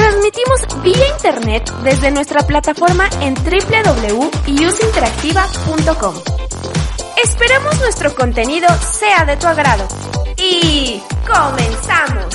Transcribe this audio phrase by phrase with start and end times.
[0.00, 6.14] Transmitimos vía internet desde nuestra plataforma en www.useinteractiva.com.
[7.22, 9.86] Esperamos nuestro contenido sea de tu agrado.
[10.38, 12.34] Y comenzamos.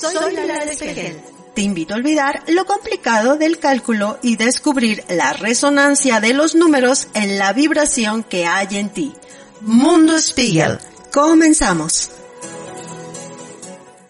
[0.00, 1.20] Soy Lola Espejel.
[1.54, 7.08] Te invito a olvidar lo complicado del cálculo y descubrir la resonancia de los números
[7.12, 9.12] en la vibración que hay en ti.
[9.60, 10.78] Mundo Spiegel.
[11.12, 12.10] Comenzamos.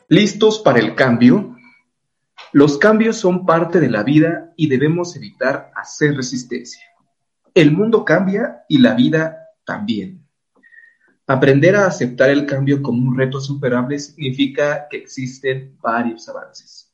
[0.06, 1.51] ¿Listos para el cambio?
[2.52, 6.82] Los cambios son parte de la vida y debemos evitar hacer resistencia.
[7.54, 10.26] El mundo cambia y la vida también.
[11.26, 16.92] Aprender a aceptar el cambio como un reto superable significa que existen varios avances.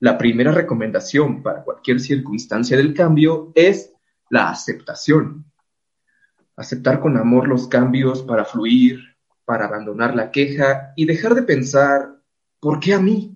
[0.00, 3.92] La primera recomendación para cualquier circunstancia del cambio es
[4.30, 5.44] la aceptación.
[6.56, 9.00] Aceptar con amor los cambios para fluir,
[9.44, 12.22] para abandonar la queja y dejar de pensar,
[12.58, 13.31] ¿por qué a mí?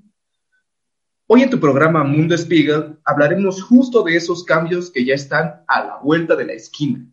[1.28, 5.84] Hoy en tu programa Mundo Spiegel hablaremos justo de esos cambios que ya están a
[5.84, 7.04] la vuelta de la esquina.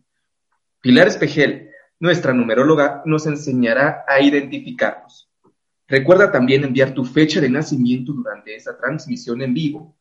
[0.80, 5.28] Pilar Espejel, nuestra numeróloga, nos enseñará a identificarlos.
[5.88, 9.96] Recuerda también enviar tu fecha de nacimiento durante esta transmisión en vivo.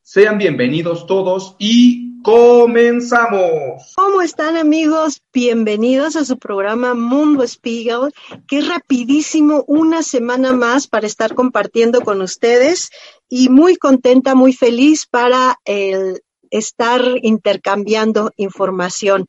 [0.00, 3.92] Sean bienvenidos todos y comenzamos.
[3.96, 5.20] ¿Cómo están amigos?
[5.32, 8.12] Bienvenidos a su programa Mundo Spiegel,
[8.46, 12.90] que es rapidísimo una semana más para estar compartiendo con ustedes
[13.28, 19.26] y muy contenta, muy feliz para el estar intercambiando información.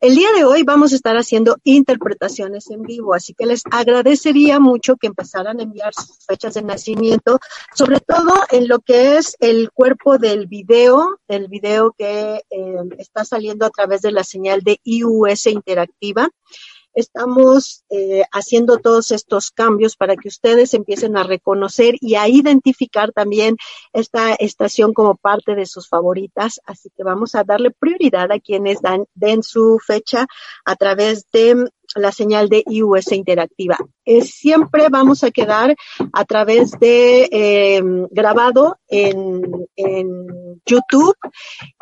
[0.00, 4.60] El día de hoy vamos a estar haciendo interpretaciones en vivo, así que les agradecería
[4.60, 7.38] mucho que empezaran a enviar sus fechas de nacimiento,
[7.74, 13.24] sobre todo en lo que es el cuerpo del video, el video que eh, está
[13.24, 16.28] saliendo a través de la señal de IUS interactiva
[16.94, 23.12] estamos eh, haciendo todos estos cambios para que ustedes empiecen a reconocer y a identificar
[23.12, 23.56] también
[23.92, 26.60] esta estación como parte de sus favoritas.
[26.64, 30.26] Así que vamos a darle prioridad a quienes dan, den su fecha
[30.64, 33.76] a través de la señal de IUS interactiva.
[34.22, 35.76] siempre vamos a quedar
[36.12, 41.16] a través de eh, grabado en, en YouTube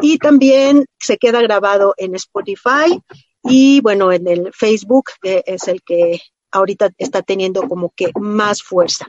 [0.00, 3.00] y también se queda grabado en Spotify
[3.42, 6.20] y bueno, en el Facebook, que es el que
[6.52, 9.08] ahorita está teniendo como que más fuerza.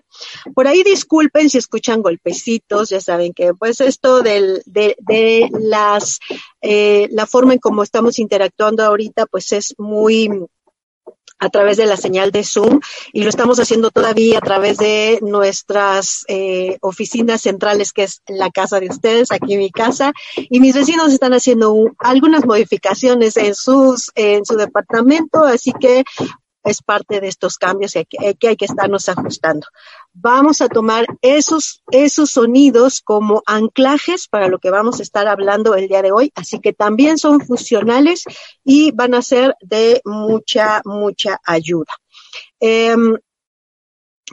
[0.56, 6.20] Por ahí disculpen si escuchan golpecitos, ya saben que pues esto del, de, de las,
[6.62, 10.30] eh, la forma en cómo estamos interactuando ahorita pues es muy
[11.44, 12.80] a través de la señal de Zoom
[13.12, 18.50] y lo estamos haciendo todavía a través de nuestras eh, oficinas centrales, que es la
[18.50, 23.56] casa de ustedes, aquí mi casa, y mis vecinos están haciendo un, algunas modificaciones en
[23.56, 26.04] sus en su departamento, así que
[26.64, 29.68] es parte de estos cambios que, hay que estarnos ajustando.
[30.14, 35.76] Vamos a tomar esos, esos sonidos como anclajes para lo que vamos a estar hablando
[35.76, 38.24] el día de hoy, así que también son funcionales
[38.64, 41.92] y van a ser de mucha, mucha ayuda.
[42.60, 43.18] Em,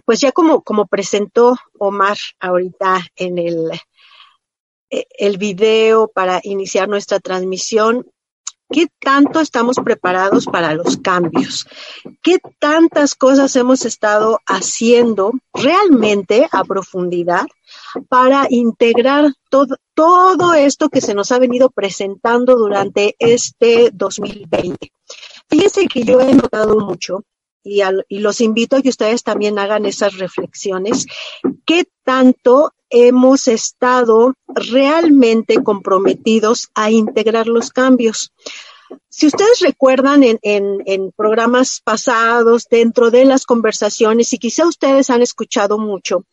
[0.05, 3.71] pues ya como, como presentó Omar ahorita en el,
[4.91, 8.07] eh, el video para iniciar nuestra transmisión,
[8.71, 11.67] ¿qué tanto estamos preparados para los cambios?
[12.23, 17.47] ¿Qué tantas cosas hemos estado haciendo realmente a profundidad
[18.09, 24.93] para integrar todo, todo esto que se nos ha venido presentando durante este 2020?
[25.49, 27.25] Fíjense que yo he notado mucho
[27.63, 31.07] y, y, los invito a que ustedes también hagan esas reflexiones.
[31.67, 38.33] ¿Qué tanto hemos estado realmente comprometidos a integrar los cambios?
[39.09, 45.23] Si ustedes recuerdan en, en, programas pasados, dentro de las conversaciones, y quizá ustedes han
[45.23, 46.25] escuchado mucho,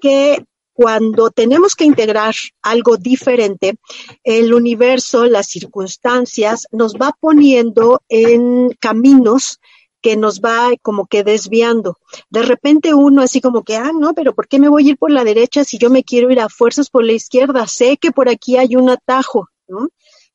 [0.00, 3.74] que cuando tenemos que integrar algo diferente,
[4.22, 9.58] el universo, las circunstancias, nos va poniendo en caminos
[10.00, 11.98] que nos va como que desviando.
[12.30, 14.98] De repente uno así como que, ah, no, pero ¿por qué me voy a ir
[14.98, 17.66] por la derecha si yo me quiero ir a fuerzas por la izquierda?
[17.66, 19.88] Sé que por aquí hay un atajo, ¿no?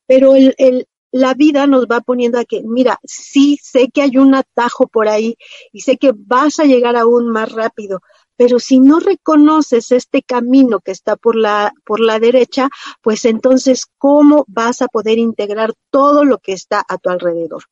[0.06, 4.16] Pero el, el, la vida nos va poniendo a que, mira, sí, sé que hay
[4.16, 5.36] un atajo por ahí
[5.72, 8.00] y sé que vas a llegar aún más rápido,
[8.36, 12.68] pero si no reconoces este camino que está por la, por la derecha,
[13.02, 17.64] pues entonces, ¿cómo vas a poder integrar todo lo que está a tu alrededor?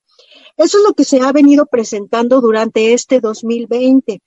[0.56, 4.20] Eso es lo que se ha venido presentando durante este 2020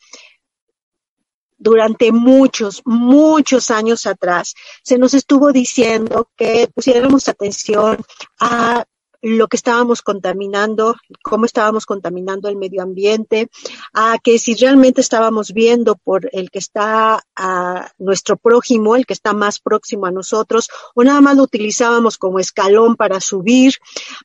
[1.58, 4.54] durante muchos, muchos años atrás,
[4.84, 7.98] se nos estuvo diciendo que pusiéramos atención
[8.40, 8.86] a
[9.22, 13.50] lo que estábamos contaminando, cómo estábamos contaminando el medio ambiente,
[13.94, 19.14] a que si realmente estábamos viendo por el que está a nuestro prójimo, el que
[19.14, 23.74] está más próximo a nosotros, o nada más lo utilizábamos como escalón para subir,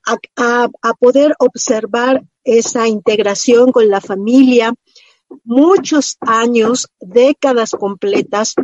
[0.06, 4.74] a, a, poder observar esa integración con la familia,
[5.44, 8.54] muchos años, décadas completas,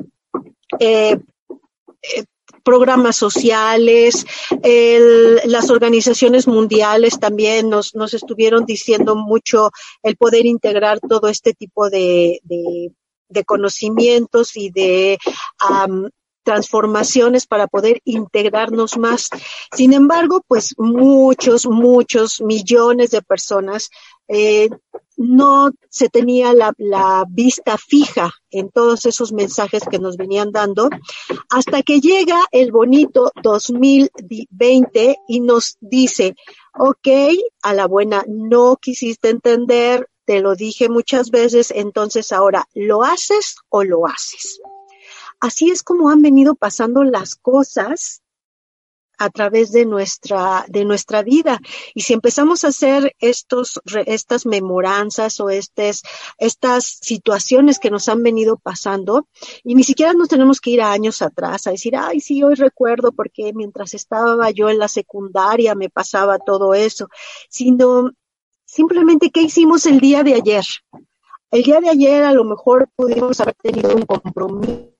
[0.79, 1.19] eh,
[2.03, 2.25] eh,
[2.67, 4.27] programas sociales,
[4.65, 9.71] el, las organizaciones mundiales también nos, nos estuvieron diciendo mucho
[10.03, 12.91] el poder integrar todo este tipo de, de,
[13.29, 15.17] de conocimientos y de
[15.71, 16.09] um,
[16.43, 19.29] transformaciones para poder integrarnos más.
[19.77, 23.91] Sin embargo, pues muchos, muchos millones de personas
[24.29, 24.69] eh,
[25.17, 30.91] no se tenía la, la, vista fija en todos esos mensajes que nos venían dando,
[31.51, 36.35] hasta que llega el bonito 2020 y nos dice,
[36.79, 37.09] ok,
[37.63, 43.57] a la buena, no quisiste entender, te lo dije muchas veces, entonces ahora, ¿lo haces
[43.69, 44.61] o lo haces?
[45.41, 48.23] Así es como han venido pasando las cosas
[49.19, 51.61] a través de nuestra, de nuestra vida.
[51.95, 56.03] Y si empezamos a hacer estos, estas memoranzas o estas,
[56.39, 59.29] estas situaciones que nos han venido pasando,
[59.65, 62.55] y ni siquiera nos tenemos que ir a años atrás a decir, ay, sí, hoy
[62.55, 67.09] recuerdo porque mientras estaba yo en la secundaria me pasaba todo eso,
[67.49, 68.11] sino
[68.65, 70.65] simplemente qué hicimos el día de ayer.
[71.51, 74.96] El día de ayer a lo mejor pudimos haber tenido un compromiso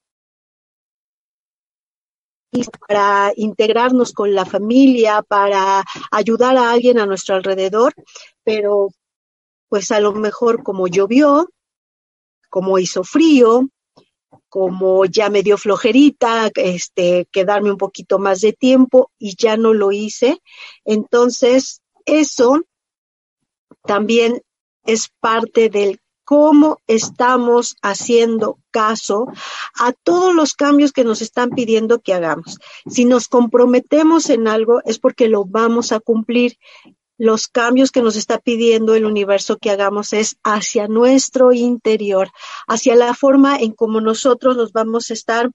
[2.87, 7.95] para integrarnos con la familia, para ayudar a alguien a nuestro alrededor,
[8.45, 8.89] pero
[9.69, 11.49] pues a lo mejor como llovió,
[12.49, 13.69] como hizo frío,
[14.49, 19.75] como ya me dio flojerita, este, quedarme un poquito más de tiempo y ya no
[19.75, 20.41] lo hice.
[20.85, 22.63] Entonces, eso
[23.83, 24.43] también
[24.85, 29.29] es parte del cómo estamos haciendo caso
[29.79, 32.59] a todos los cambios que nos están pidiendo que hagamos.
[32.91, 36.59] Si nos comprometemos en algo es porque lo vamos a cumplir.
[37.17, 42.29] Los cambios que nos está pidiendo el universo que hagamos es hacia nuestro interior,
[42.67, 45.51] hacia la forma en cómo nosotros nos vamos a estar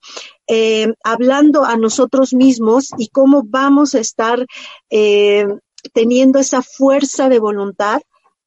[0.48, 4.44] eh, hablando a nosotros mismos y cómo vamos a estar
[4.88, 5.46] eh,
[5.92, 8.00] teniendo esa fuerza de voluntad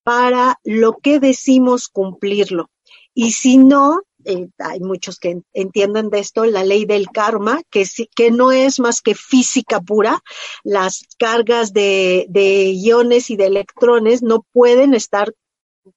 [0.06, 2.70] para lo que decimos cumplirlo.
[3.16, 7.88] Y si no, eh, hay muchos que entienden de esto, la ley del karma, que,
[8.16, 10.22] que no es más que física pura.
[10.64, 15.34] Las cargas de, de iones y de electrones no pueden estar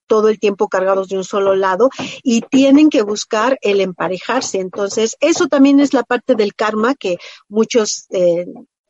[0.07, 1.91] todo el tiempo cargados de un solo lado
[2.23, 4.59] y tienen que buscar el emparejarse.
[4.59, 8.47] Entonces, eso también es la parte del karma que muchos eh,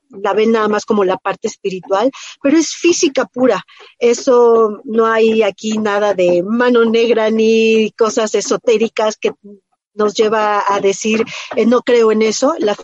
[0.09, 2.11] la ven nada más como la parte espiritual,
[2.41, 3.63] pero es física pura.
[3.97, 9.31] Eso no hay aquí nada de mano negra ni cosas esotéricas que
[9.93, 11.23] nos lleva a decir,
[11.55, 12.55] eh, no creo en eso.
[12.59, 12.75] La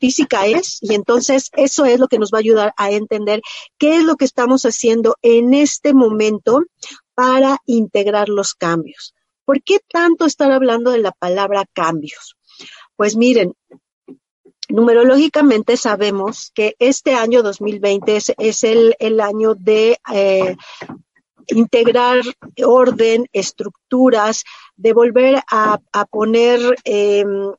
[0.00, 3.42] física es, y entonces eso es lo que nos va a ayudar a entender
[3.78, 6.62] qué es lo que estamos haciendo en este momento
[7.14, 9.14] para integrar los cambios.
[9.44, 12.36] ¿Por qué tanto estar hablando de la palabra cambios?
[12.96, 13.54] Pues miren,
[14.68, 20.56] numerológicamente sabemos que este año 2020 es, el, año de eh,
[21.48, 22.18] integrar
[22.64, 24.44] orden, estructuras,
[24.76, 25.78] de volver a,
[26.10, 27.52] poner em,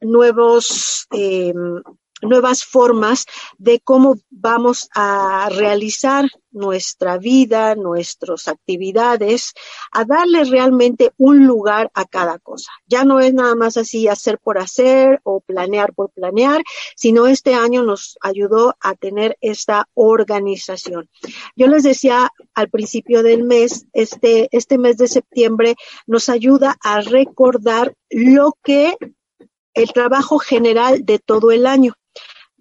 [0.00, 1.82] nuevos em,
[2.22, 3.26] nuevas formas
[3.58, 9.52] de cómo vamos a realizar nuestra vida, nuestras actividades,
[9.92, 12.72] a darle realmente un lugar a cada cosa.
[12.86, 16.62] Ya no es nada más así hacer por hacer o planear por planear,
[16.96, 21.08] sino este año nos ayudó a tener esta organización.
[21.56, 27.00] Yo les decía al principio del mes, este, este mes de septiembre nos ayuda a
[27.00, 28.96] recordar lo que
[29.82, 31.94] el trabajo general de todo el año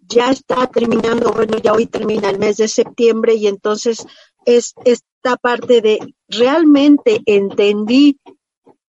[0.09, 4.05] ya está terminando, bueno, ya hoy termina el mes de septiembre y entonces
[4.45, 8.19] es esta parte de realmente entendí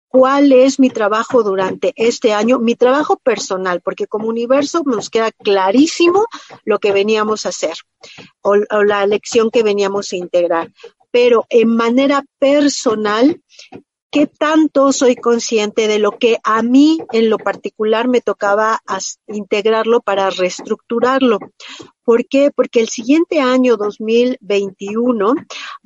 [0.09, 5.31] cuál es mi trabajo durante este año, mi trabajo personal, porque como universo nos queda
[5.31, 6.27] clarísimo
[6.65, 7.77] lo que veníamos a hacer
[8.41, 10.73] o, o la lección que veníamos a integrar.
[11.13, 13.41] Pero en manera personal,
[14.11, 18.81] qué tanto soy consciente de lo que a mí en lo particular me tocaba
[19.29, 21.39] integrarlo para reestructurarlo.
[22.03, 22.51] ¿Por qué?
[22.51, 25.35] Porque el siguiente año 2021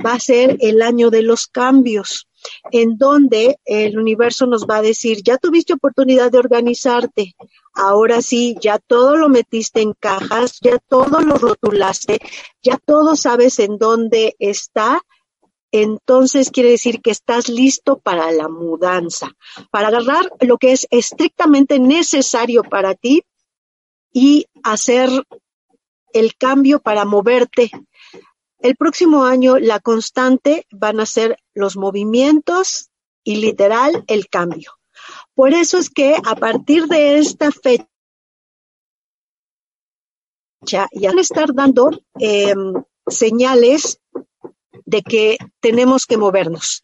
[0.04, 2.28] va a ser el año de los cambios
[2.70, 7.34] en donde el universo nos va a decir, ya tuviste oportunidad de organizarte,
[7.74, 12.18] ahora sí, ya todo lo metiste en cajas, ya todo lo rotulaste,
[12.62, 15.02] ya todo sabes en dónde está,
[15.82, 19.32] entonces quiere decir que estás listo para la mudanza,
[19.72, 23.24] para agarrar lo que es estrictamente necesario para ti
[24.12, 25.10] y hacer
[26.12, 27.72] el cambio para moverte.
[28.60, 32.90] El próximo año la constante van a ser los movimientos
[33.24, 34.74] y literal el cambio.
[35.34, 37.88] Por eso es que a partir de esta fecha
[40.62, 41.90] ya van a estar dando
[42.20, 42.74] em,
[43.08, 43.98] señales
[44.84, 46.82] de que tenemos que movernos.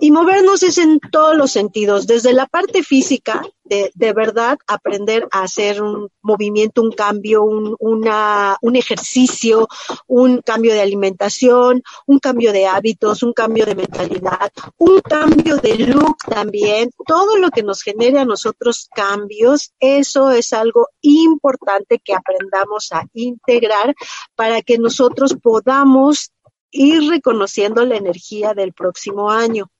[0.00, 5.28] Y movernos es en todos los sentidos, desde la parte física, de, de verdad aprender
[5.30, 9.68] a hacer un movimiento, un cambio, un, una, un ejercicio,
[10.06, 15.78] un cambio de alimentación, un cambio de hábitos, un cambio de mentalidad, un cambio de
[15.78, 22.14] look también, todo lo que nos genere a nosotros cambios, eso es algo importante que
[22.14, 23.94] aprendamos a integrar
[24.34, 26.32] para que nosotros podamos
[26.72, 29.70] ir reconociendo la energía del próximo año.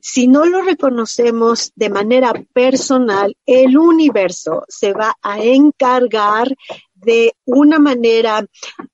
[0.00, 6.56] Si no lo reconocemos de manera personal, el universo se va a encargar
[6.94, 8.44] de una manera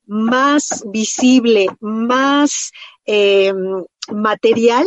[0.07, 2.73] más visible, más
[3.05, 3.53] eh,
[4.13, 4.87] material,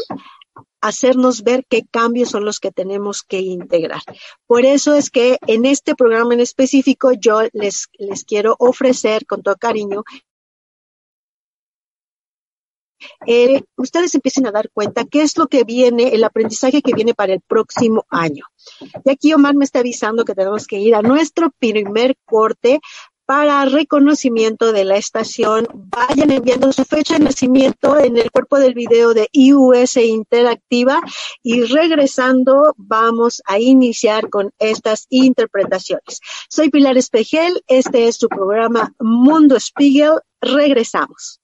[0.82, 4.02] hacernos ver qué cambios son los que tenemos que integrar.
[4.48, 9.42] Por eso es que en este programa en específico yo les, les quiero ofrecer con
[9.42, 10.04] todo cariño
[13.26, 17.14] eh, ustedes empiecen a dar cuenta qué es lo que viene, el aprendizaje que viene
[17.14, 18.46] para el próximo año.
[19.06, 22.80] Y aquí Omar me está avisando que tenemos que ir a nuestro primer corte
[23.30, 25.68] para reconocimiento de la estación.
[25.72, 31.00] Vayan enviando su fecha de nacimiento en el cuerpo del video de IUS Interactiva
[31.44, 36.22] y regresando vamos a iniciar con estas interpretaciones.
[36.50, 40.22] Soy Pilar Espejel, este es su programa Mundo Spiegel.
[40.42, 41.39] Regresamos.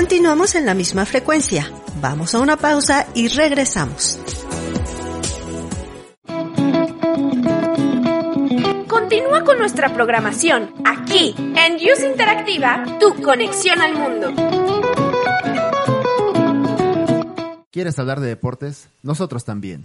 [0.00, 1.70] Continuamos en la misma frecuencia.
[2.00, 4.18] Vamos a una pausa y regresamos.
[8.88, 14.32] Continúa con nuestra programación aquí en Use Interactiva, tu conexión al mundo.
[17.70, 18.88] ¿Quieres hablar de deportes?
[19.02, 19.84] Nosotros también.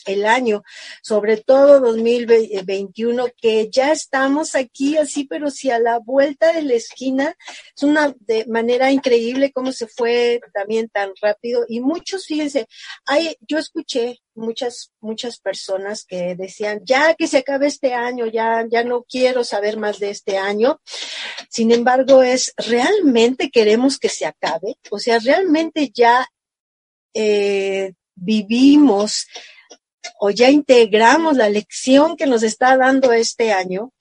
[0.06, 0.64] el año,
[1.02, 6.74] sobre todo 2021, que ya estamos aquí así, pero si a la vuelta de la
[6.74, 7.36] esquina,
[7.76, 12.68] es una de manera increíble cómo se fue también tan rápido y muchos, fíjense,
[13.06, 18.66] hay, yo escuché muchas, muchas personas que decían, ya que se acabe este año, ya,
[18.70, 20.82] ya no quiero saber más de este año.
[21.50, 24.78] Sin embargo, es, ¿realmente queremos que se acabe?
[24.90, 26.26] O sea, ¿realmente ya
[27.14, 29.28] eh, vivimos
[30.20, 33.92] o ya integramos la lección que nos está dando este año?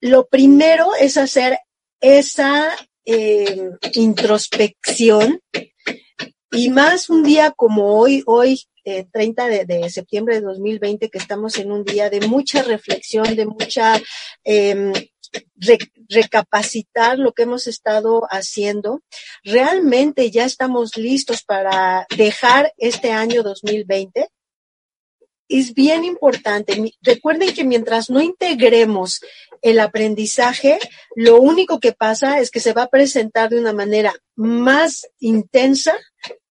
[0.00, 1.58] Lo primero es hacer
[2.00, 5.40] esa eh, introspección
[6.50, 11.58] y más un día como hoy, hoy 30 eh, de, septiembre de 2020, que estamos
[11.58, 14.00] en un día de mucha reflexión, de mucha
[14.44, 14.92] em,
[16.08, 19.00] recapacitar lo que hemos estado haciendo.
[19.42, 24.28] Realmente ya estamos listos para dejar este año 2020
[25.48, 26.94] es bien importante.
[27.02, 29.20] Recuerden que mientras no integremos
[29.62, 30.78] el aprendizaje,
[31.14, 35.94] lo único que pasa es que se va a presentar de una manera más intensa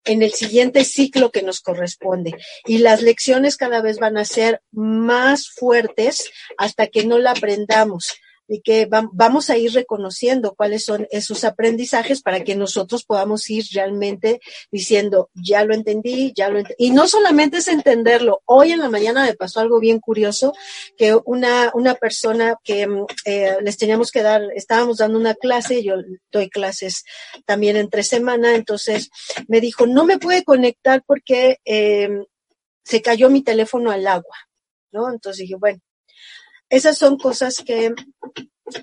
[0.06, 2.36] en el siguiente ciclo que nos corresponde.
[2.66, 8.14] Y las lecciones cada vez van a ser más fuertes hasta que no la aprendamos
[8.50, 13.64] y que vamos a ir reconociendo cuáles son esos aprendizajes para que nosotros podamos ir
[13.74, 16.88] realmente diciendo, ya lo entendí, ya lo entendí.
[16.88, 18.42] Y no solamente es entenderlo.
[18.46, 20.54] Hoy en la mañana me pasó algo bien curioso,
[20.98, 25.84] que una, una persona que mm, eh, les teníamos que dar, estábamos dando una clase,
[25.84, 25.96] yo
[26.32, 27.04] doy clases
[27.46, 29.12] también entre semana, entonces
[29.48, 32.10] me dijo, no me puede conectar porque eh,
[32.84, 34.36] se cayó mi teléfono al agua,
[34.92, 35.12] ¿no?
[35.12, 35.80] Entonces dije, bueno,
[36.70, 37.94] esas son cosas que,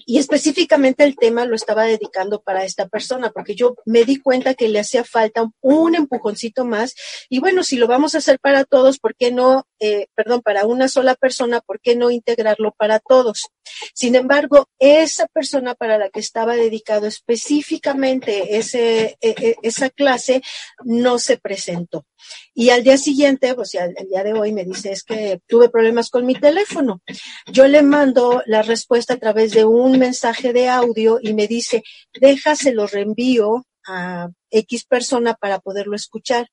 [0.04, 4.54] y específicamente el tema lo estaba dedicando para esta persona, porque yo me di cuenta
[4.54, 6.94] que le hacía falta un empujoncito más.
[7.28, 10.66] Y bueno, si lo vamos a hacer para todos, ¿por qué no, eh, perdón, para
[10.66, 13.48] una sola persona, ¿por qué no integrarlo para todos?
[13.94, 20.42] Sin embargo, esa persona para la que estaba dedicado específicamente ese, e, e, esa clase
[20.84, 22.04] no se presentó.
[22.54, 25.68] Y al día siguiente, pues ya, el día de hoy me dice, es que tuve
[25.68, 27.02] problemas con mi teléfono.
[27.46, 31.82] Yo le mando la respuesta a través de un mensaje de audio y me dice,
[32.18, 36.48] déjaselo reenvío a X persona para poderlo escuchar.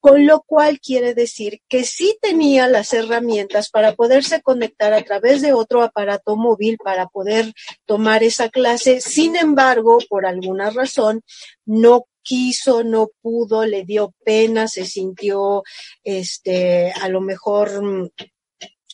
[0.00, 5.42] Con lo cual quiere decir que sí tenía las herramientas para poderse conectar a través
[5.42, 7.52] de otro aparato móvil para poder
[7.84, 9.00] tomar esa clase.
[9.00, 11.22] Sin embargo, por alguna razón,
[11.64, 15.62] no quiso, no pudo, le dio pena, se sintió,
[16.04, 18.10] este, a lo mejor mm,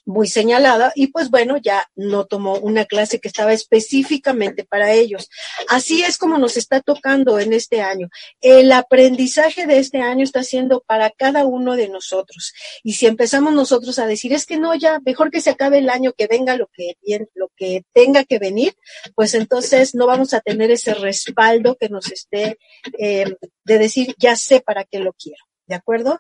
[0.07, 5.29] muy señalada y pues bueno, ya no tomó una clase que estaba específicamente para ellos.
[5.69, 8.09] Así es como nos está tocando en este año.
[8.41, 12.53] El aprendizaje de este año está siendo para cada uno de nosotros.
[12.83, 15.91] Y si empezamos nosotros a decir, es que no, ya mejor que se acabe el
[15.91, 16.97] año, que venga lo que,
[17.35, 18.75] lo que tenga que venir,
[19.15, 22.59] pues entonces no vamos a tener ese respaldo que nos esté
[22.99, 25.45] eh, de decir, ya sé para qué lo quiero.
[25.67, 26.19] ¿De acuerdo?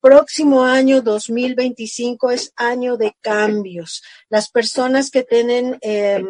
[0.00, 4.02] Próximo año 2025 es año de cambios.
[4.28, 6.22] Las personas que tienen eh,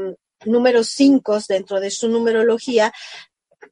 [0.45, 2.93] números 5 dentro de su numerología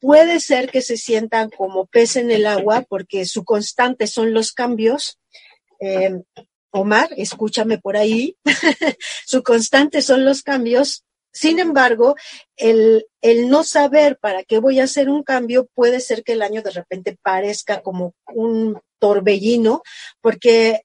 [0.01, 4.53] puede ser que se sientan como pez en el agua porque su constante son los
[4.53, 5.19] cambios.
[5.81, 6.21] Eh,
[6.71, 8.37] Omar, escúchame por ahí,
[9.27, 11.04] su constante son los cambios.
[11.35, 12.14] Sin embargo,
[12.57, 13.05] el,
[13.49, 16.70] no saber para qué voy a hacer un cambio puede ser que el año de
[16.70, 19.83] repente parezca como un torbellino,
[20.20, 20.83] porque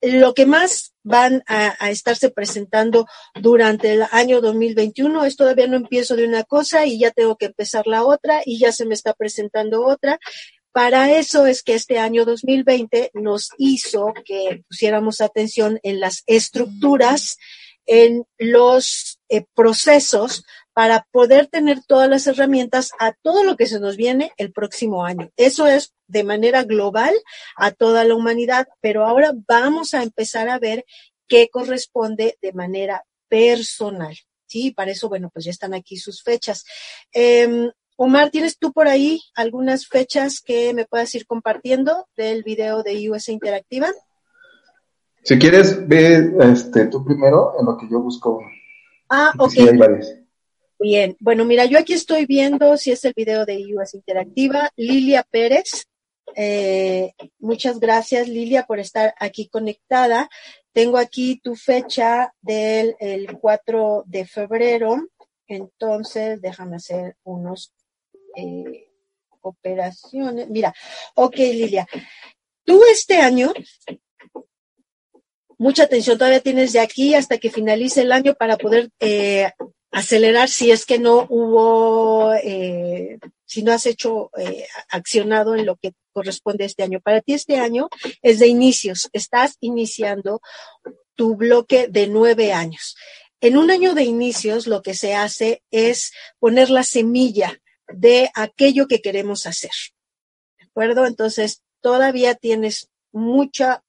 [0.00, 6.14] lo que más van a, estarse presentando durante el año 2021 es todavía no empiezo
[6.14, 9.14] de una cosa y ya tengo que empezar la otra y ya se me está
[9.14, 10.20] presentando otra.
[10.70, 17.36] Para eso es que este año 2020 nos hizo que pusiéramos atención en las estructuras,
[17.88, 23.80] en los eh, procesos para poder tener todas las herramientas a todo lo que se
[23.80, 25.30] nos viene el próximo año.
[25.36, 27.14] Eso es de manera global
[27.56, 30.84] a toda la humanidad, pero ahora vamos a empezar a ver
[31.26, 34.16] qué corresponde de manera personal.
[34.46, 36.64] Sí, para eso, bueno, pues ya están aquí sus fechas.
[37.12, 42.84] Em, Omar, ¿tienes tú por ahí algunas fechas que me puedas ir compartiendo del video
[42.84, 43.92] de US Interactiva?
[45.22, 48.40] Si quieres, ve este, tú primero en lo que yo busco.
[49.08, 49.52] Ah, ok.
[50.80, 54.70] Bien, bueno, mira, yo aquí estoy viendo si es el video de US Interactiva.
[54.76, 55.88] Lilia Pérez,
[56.36, 60.28] eh, muchas gracias Lilia por estar aquí conectada.
[60.72, 65.08] Tengo aquí tu fecha del el 4 de febrero,
[65.48, 67.72] entonces déjame hacer unos
[68.36, 68.92] eh,
[69.40, 70.48] operaciones.
[70.48, 70.72] Mira,
[71.16, 71.88] ok Lilia,
[72.64, 73.52] tú este año
[75.58, 79.50] mucha atención todavía tienes de aquí hasta que finalice el año para poder eh,
[79.90, 85.76] acelerar si es que no hubo, eh, si no has hecho eh, accionado en lo
[85.76, 87.00] que corresponde este año.
[87.00, 87.88] Para ti este año
[88.22, 90.40] es de inicios, estás iniciando
[91.14, 92.96] tu bloque de nueve años.
[93.40, 98.86] En un año de inicios lo que se hace es poner la semilla de aquello
[98.86, 99.70] que queremos hacer.
[100.58, 101.06] ¿De acuerdo?
[101.06, 103.82] Entonces, todavía tienes mucha,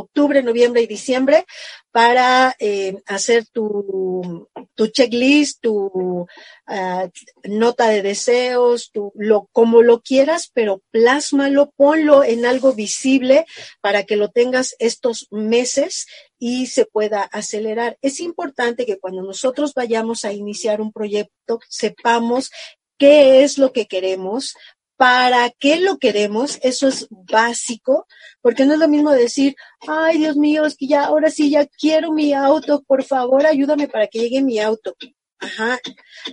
[0.00, 1.46] octubre, noviembre y diciembre
[1.90, 6.26] para eh, hacer tu, tu, checklist, tu
[6.66, 7.08] ah,
[7.44, 13.46] nota de deseos, tu, lo, como lo quieras, pero plásmalo, ponlo en algo visible
[13.80, 16.06] para que lo tengas estos meses
[16.38, 17.98] y se pueda acelerar.
[18.02, 22.50] Es importante que cuando nosotros vayamos a iniciar un proyecto sepamos
[22.98, 24.54] qué es lo que queremos,
[24.98, 28.08] para qué lo queremos, eso es básico,
[28.42, 29.54] porque no es lo mismo decir,
[29.86, 33.86] ay Dios mío, es que ya, ahora sí, ya quiero mi auto, por favor ayúdame
[33.86, 34.96] para que llegue mi auto.
[35.40, 35.78] Ajá.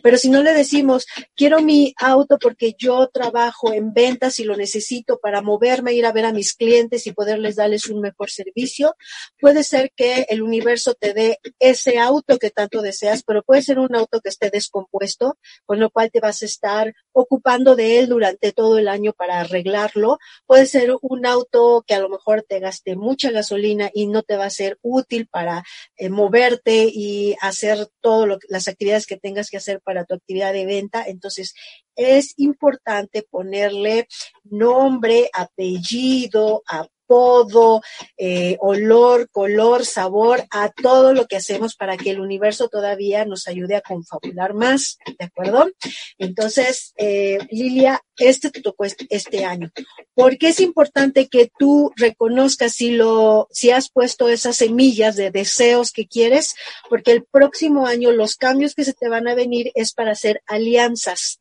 [0.02, 4.58] Pero si no le decimos, quiero mi auto porque yo trabajo en ventas y lo
[4.58, 8.96] necesito para moverme, ir a ver a mis clientes y poderles darles un mejor servicio,
[9.40, 13.78] puede ser que el universo te dé ese auto que tanto deseas, pero puede ser
[13.78, 18.10] un auto que esté descompuesto, con lo cual te vas a estar ocupando de él
[18.10, 20.18] durante todo el año para arreglarlo.
[20.48, 24.36] Puede ser un auto que a lo mejor te gaste mucha gasolina y no te
[24.36, 25.64] va a ser útil para
[25.96, 30.66] eh, moverte y hacer todas las actividades que tengas que hacer para tu actividad de
[30.66, 31.04] venta.
[31.06, 31.54] Entonces,
[31.96, 34.08] es importante ponerle
[34.46, 36.64] nombre, apellido,
[37.06, 37.82] apodo,
[38.18, 43.48] eh, olor, color, sabor a todo lo que hacemos para que el universo todavía nos
[43.48, 45.70] ayude a confabular más, ¿de acuerdo?
[46.18, 49.72] Entonces, eh, Lilia, este te tocó este, este año.
[50.14, 55.32] ¿Por qué es importante que tú reconozcas si lo, si has puesto esas semillas de
[55.32, 56.56] deseos que quieres?
[56.90, 60.42] Porque el próximo año los cambios que se te van a venir es para hacer
[60.48, 61.40] alianzas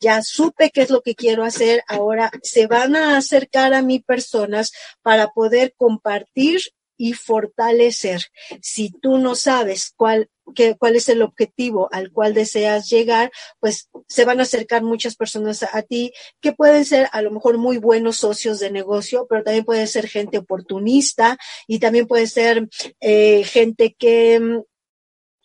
[0.00, 4.00] ya supe qué es lo que quiero hacer, ahora se van a acercar a mí
[4.00, 6.60] personas para poder compartir
[6.98, 8.24] y fortalecer.
[8.60, 13.30] Si tú no sabes cuál, qué, cuál es el objetivo al cual deseas llegar,
[13.60, 17.56] pues se van a acercar muchas personas a, ti que pueden ser a lo mejor
[17.56, 22.68] muy buenos socios de negocio, pero también puede ser gente oportunista y también puede ser
[23.00, 24.64] eh, gente que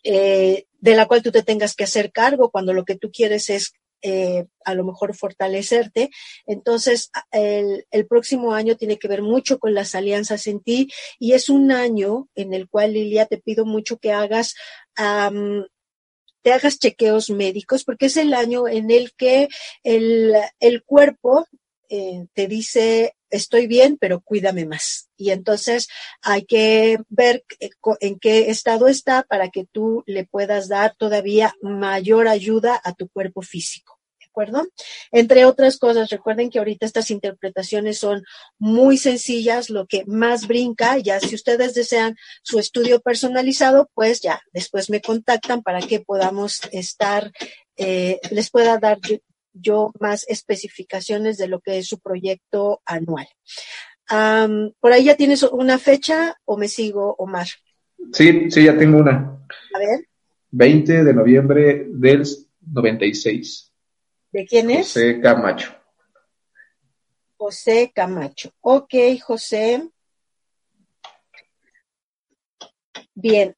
[0.02, 3.48] eh, de la cual tú te tengas que hacer cargo cuando lo que tú quieres
[3.48, 3.72] es
[4.06, 6.10] eh, a lo mejor fortalecerte.
[6.46, 11.32] Entonces, el, el, próximo año tiene que ver mucho con las alianzas en ti y
[11.32, 14.54] es un año en el cual, Lilia, te pido mucho que hagas
[16.42, 19.48] te hagas chequeos médicos, porque es el año en el que
[19.82, 21.46] el, el cuerpo
[21.88, 25.08] eh, te dice, estoy bien, pero cuídame más.
[25.16, 25.88] Y entonces
[26.20, 27.44] hay que ver
[28.00, 33.08] en qué estado está para que tú le puedas dar todavía mayor ayuda a tu
[33.08, 33.93] cuerpo físico
[34.34, 34.66] acuerdo?
[35.12, 38.24] Entre otras cosas, recuerden que ahorita estas interpretaciones son
[38.58, 44.40] muy sencillas, lo que más brinca, ya si ustedes desean su estudio personalizado, pues ya
[44.52, 47.30] después me contactan para que podamos estar
[47.76, 49.16] eh, les pueda dar yo,
[49.52, 53.26] yo, más especificaciones de lo que es su proyecto anual.
[54.10, 57.46] Um, ¿Por ahí ya tienes una fecha o me sigo, Omar?
[58.12, 59.46] Sí, sí, ya tengo una.
[59.74, 60.08] A ver.
[60.50, 62.24] 20 de noviembre del
[62.60, 63.72] 96.
[64.34, 64.88] ¿De quién es?
[64.88, 65.72] José Camacho.
[67.36, 68.50] José Camacho.
[68.60, 68.92] Ok,
[69.22, 69.88] José.
[73.14, 73.54] Bien.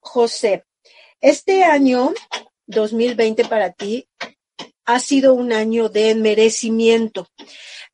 [0.00, 0.64] José,
[1.20, 2.12] este año
[2.66, 4.08] 2020 para ti
[4.86, 7.28] ha sido un año de merecimiento,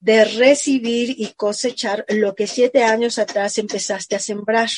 [0.01, 4.71] de recibir y cosechar lo que siete años atrás empezaste a sembrar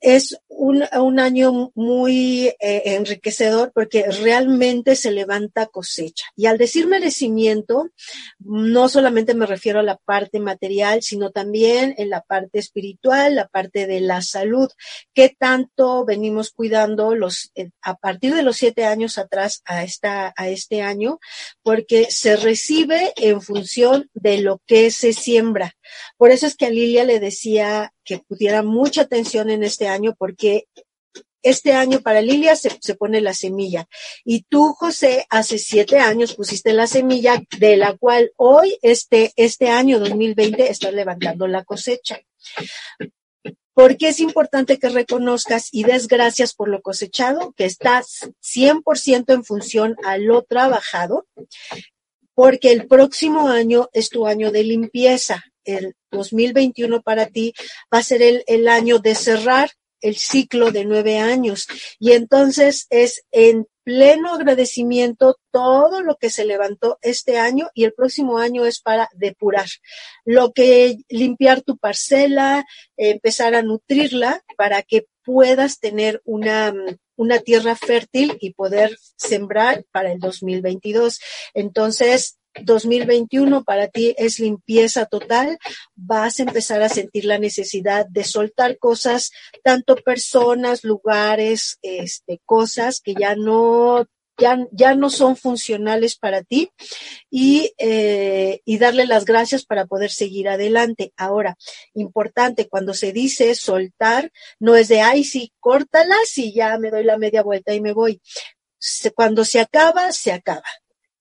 [0.00, 6.26] es un, un año muy eh, enriquecedor porque realmente se levanta cosecha.
[6.36, 7.90] Y al decir merecimiento,
[8.38, 13.48] no solamente me refiero a la parte material, sino también en la parte espiritual, la
[13.48, 14.70] parte de la salud,
[15.14, 20.32] que tanto venimos cuidando los, eh, a partir de los siete años atrás a, esta,
[20.36, 21.20] a este año,
[21.62, 25.74] porque se recibe en función de lo que se siembra.
[26.16, 30.16] Por eso es que a Lilia le decía que pudiera mucha atención en este año
[30.18, 30.66] porque
[31.44, 33.86] este año para Lilia se, se, pone la semilla.
[34.24, 39.68] Y tú, José, hace siete años pusiste la semilla de la cual hoy, este, este
[39.68, 42.20] año 2020, estás levantando la cosecha.
[43.74, 49.44] Porque es importante que reconozcas y des gracias por lo cosechado, que estás 100% en
[49.44, 51.28] función a lo trabajado,
[52.34, 57.54] porque el próximo año es tu año de limpieza el 2021 para ti
[57.92, 59.70] va a ser el, el año de cerrar
[60.00, 61.66] el ciclo de nueve años.
[61.98, 67.92] Y entonces es en pleno agradecimiento todo lo que se levantó este año y el
[67.92, 69.66] próximo año es para depurar.
[70.24, 72.64] Lo que limpiar tu parcela,
[72.96, 76.74] empezar a nutrirla para que puedas tener una,
[77.16, 81.20] una tierra fértil y poder sembrar para el 2022.
[81.54, 85.58] Entonces, 2021 para ti es limpieza total,
[85.94, 89.30] vas a empezar a sentir la necesidad de soltar cosas,
[89.62, 94.06] tanto personas, lugares, este, cosas que ya no
[94.38, 96.70] ya, ya, no son funcionales para ti
[97.30, 101.12] y, eh, y, darle las gracias para poder seguir adelante.
[101.18, 101.58] Ahora,
[101.92, 107.04] importante, cuando se dice soltar, no es de, ay, sí, córtalas y ya me doy
[107.04, 108.22] la media vuelta y me voy.
[109.14, 110.64] Cuando se acaba, se acaba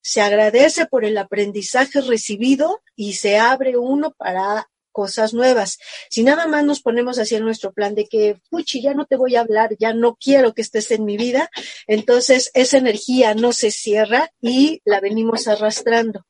[0.09, 5.77] se agradece por el aprendizaje recibido y se abre uno para cosas nuevas.
[6.09, 9.17] Si nada más nos ponemos así en nuestro plan de que, puchi, ya no te
[9.17, 11.51] voy a hablar, ya no quiero que estés en mi vida,
[11.85, 16.25] entonces esa energía no se cierra y la venimos arrastrando.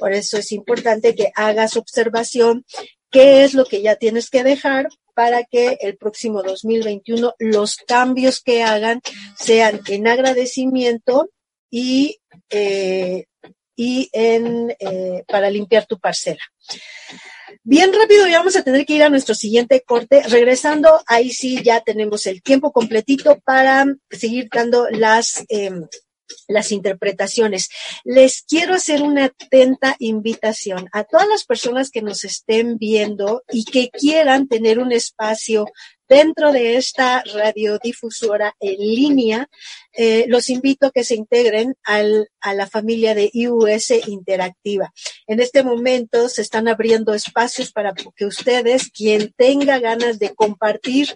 [0.00, 2.64] Por eso es importante que hagas observación
[3.10, 8.40] qué es lo que ya tienes que dejar para que el próximo 2021 los cambios
[8.40, 9.02] que hagan
[9.36, 11.28] sean en agradecimiento
[11.70, 12.17] y,
[12.50, 13.24] eh,
[13.76, 16.42] y en, eh, para limpiar tu parcela.
[17.62, 20.22] Bien rápido, ya vamos a tener que ir a nuestro siguiente corte.
[20.24, 25.70] Regresando, ahí sí ya tenemos el tiempo completito para seguir dando las, eh,
[26.48, 27.68] las interpretaciones.
[28.04, 33.64] Les quiero hacer una atenta invitación a todas las personas que nos estén viendo y
[33.64, 35.66] que quieran tener un espacio
[36.08, 39.48] dentro de esta radiodifusora en línea,
[39.92, 44.92] eh, los invito a que se integren al, a la familia de IUS Interactiva.
[45.26, 51.14] En este momento se están abriendo espacios para que ustedes, quien tenga ganas de compartir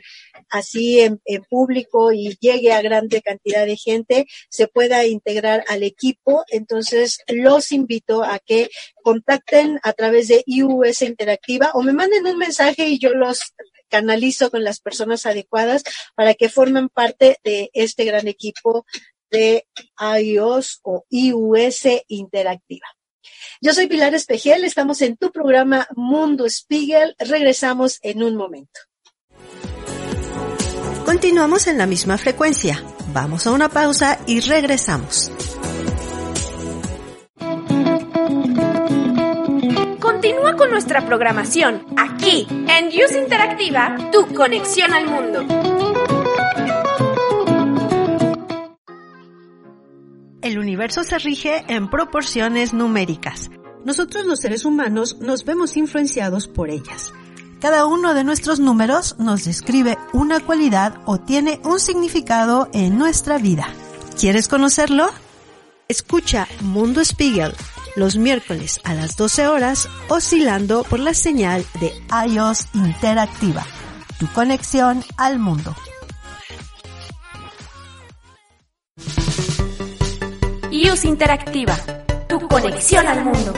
[0.50, 5.82] así en, en público y llegue a grande cantidad de gente, se pueda integrar al
[5.82, 6.44] equipo.
[6.48, 8.68] Entonces, los invito a que
[9.02, 13.40] contacten a través de IUS Interactiva o me manden un mensaje y yo los
[13.92, 15.84] canalizo con las personas adecuadas
[16.16, 18.86] para que formen parte de este gran equipo
[19.30, 19.66] de
[20.18, 22.86] iOS o iOS Interactiva.
[23.60, 27.14] Yo soy Pilar Espejel, estamos en tu programa Mundo Spiegel.
[27.18, 28.80] Regresamos en un momento.
[31.04, 32.82] Continuamos en la misma frecuencia.
[33.12, 35.30] Vamos a una pausa y regresamos.
[40.32, 45.44] Continúa con nuestra programación aquí en Use Interactiva, tu conexión al mundo.
[50.40, 53.50] El universo se rige en proporciones numéricas.
[53.84, 57.12] Nosotros los seres humanos nos vemos influenciados por ellas.
[57.60, 63.36] Cada uno de nuestros números nos describe una cualidad o tiene un significado en nuestra
[63.36, 63.68] vida.
[64.18, 65.10] ¿Quieres conocerlo?
[65.88, 67.52] Escucha Mundo Spiegel
[67.96, 71.92] los miércoles a las 12 horas oscilando por la señal de
[72.28, 73.66] iOS Interactiva,
[74.18, 75.74] tu conexión al mundo.
[80.70, 81.76] IUS Interactiva,
[82.28, 83.52] tu conexión al mundo.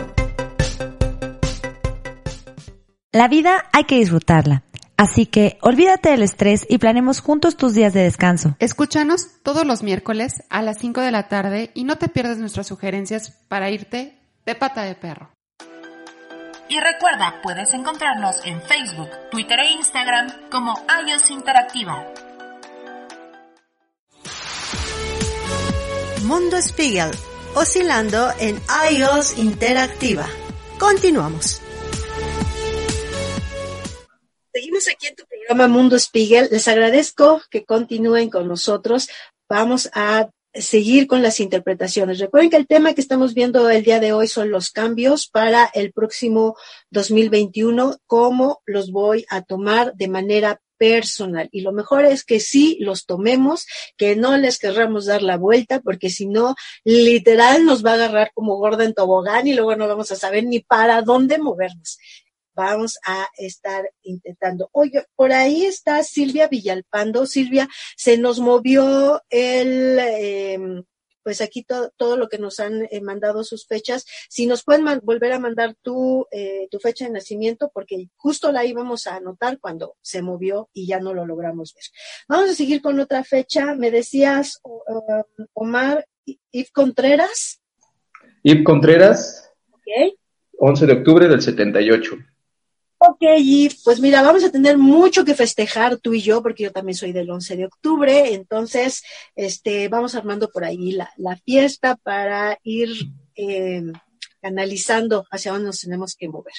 [3.12, 4.64] La vida hay que disfrutarla.
[4.96, 8.56] Así que olvídate del estrés y planemos juntos tus días de descanso.
[8.60, 12.68] Escúchanos todos los miércoles a las 5 de la tarde y no te pierdas nuestras
[12.68, 15.30] sugerencias para irte de pata de perro.
[16.68, 20.74] Y recuerda, puedes encontrarnos en Facebook, Twitter e Instagram como
[21.06, 22.06] iOS Interactiva.
[26.22, 27.10] Mundo Spiegel,
[27.54, 30.26] oscilando en iOS Interactiva.
[30.78, 31.60] Continuamos.
[34.52, 36.48] Seguimos aquí en tu programa Mundo Spiegel.
[36.50, 39.08] Les agradezco que continúen con nosotros.
[39.48, 42.18] Vamos a seguir con las interpretaciones.
[42.18, 45.70] Recuerden que el tema que estamos viendo el día de hoy son los cambios para
[45.74, 46.56] el próximo
[46.90, 51.48] 2021, cómo los voy a tomar de manera personal.
[51.52, 55.80] Y lo mejor es que sí los tomemos, que no les querramos dar la vuelta,
[55.80, 59.88] porque si no, literal nos va a agarrar como gorda en tobogán y luego no
[59.88, 61.98] vamos a saber ni para dónde movernos
[62.54, 64.68] vamos a estar intentando.
[64.72, 67.26] Oye, por ahí está Silvia Villalpando.
[67.26, 70.84] Silvia, se nos movió el, eh,
[71.24, 74.04] pues aquí todo lo que nos han eh, mandado sus fechas.
[74.28, 78.64] Si nos pueden volver a mandar tu, eh, tu fecha de nacimiento, porque justo la
[78.64, 81.84] íbamos a anotar cuando se movió y ya no lo logramos ver.
[82.28, 83.74] Vamos a seguir con otra fecha.
[83.74, 86.06] Me decías, um, Omar,
[86.52, 87.60] Yves Contreras.
[88.42, 89.50] Yves Contreras.
[89.72, 90.14] Ok.
[90.58, 92.16] 11 de octubre del 78.
[93.06, 96.72] Ok, y pues mira, vamos a tener mucho que festejar tú y yo, porque yo
[96.72, 99.02] también soy del 11 de octubre, entonces,
[99.36, 102.88] este, vamos armando por ahí la, fiesta para ir
[103.36, 103.82] eh,
[104.42, 106.54] analizando hacia dónde nos tenemos que mover.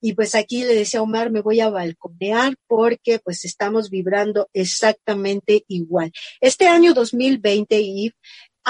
[0.00, 4.48] Y pues aquí le decía a Omar, me voy a balconear porque pues estamos vibrando
[4.52, 6.12] exactamente igual.
[6.40, 8.12] Este año 2020, y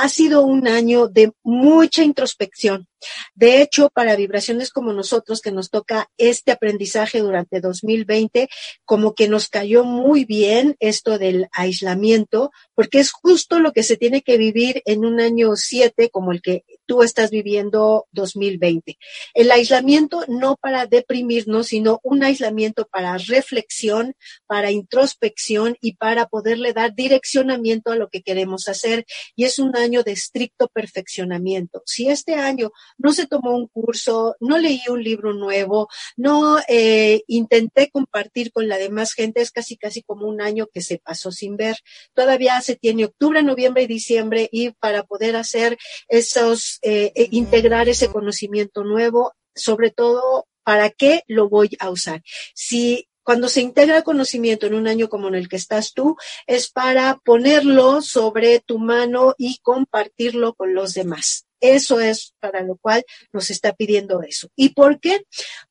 [0.03, 2.89] ha sido un año de mucha introspección.
[3.35, 8.49] De hecho, para vibraciones como nosotros, que nos toca este aprendizaje durante 2020,
[8.85, 13.97] como que nos cayó muy bien esto del aislamiento, porque es justo lo que se
[13.97, 18.98] tiene que vivir en un año 7 como el que tú estás viviendo 2020.
[19.35, 24.16] El aislamiento no para deprimirnos, sino un aislamiento para reflexión,
[24.48, 29.07] para introspección y para poderle dar direccionamiento a lo que queremos hacer.
[29.37, 31.81] Y es un año de estricto perfeccionamiento.
[31.87, 37.22] Si este año no se tomó un curso, no leí un libro nuevo, no eh,
[37.29, 41.31] intenté compartir con la demás gente, es casi casi como un año que se pasó
[41.31, 41.76] sin ver.
[42.14, 47.88] Todavía se tiene octubre, noviembre y diciembre y para poder hacer esos, eh, e integrar
[47.88, 52.23] ese conocimiento nuevo, sobre todo ¿para qué lo voy a usar?
[52.55, 56.16] Si cuando se integra conocimiento en un año como en el que estás tú,
[56.47, 61.47] es para ponerlo sobre tu mano y compartirlo con los demás.
[61.61, 64.49] Eso es para lo cual nos está pidiendo eso.
[64.57, 65.23] ¿Y por qué?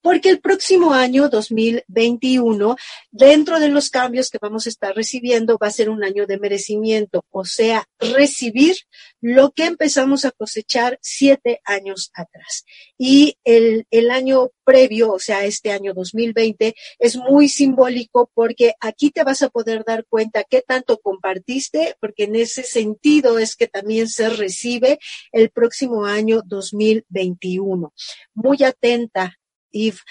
[0.01, 2.75] Porque el próximo año 2021,
[3.11, 6.39] dentro de los cambios que vamos a estar recibiendo, va a ser un año de
[6.39, 8.77] merecimiento, o sea, recibir
[9.21, 12.65] lo que empezamos a cosechar siete años atrás.
[12.97, 19.09] Y el, el año previo, o sea, este año 2020, es muy simbólico porque aquí
[19.09, 23.67] te vas a poder dar cuenta qué tanto compartiste, porque en ese sentido es que
[23.67, 24.99] también se recibe
[25.31, 27.91] el próximo año 2021.
[28.35, 29.39] Muy atenta,
[29.71, 30.03] Yves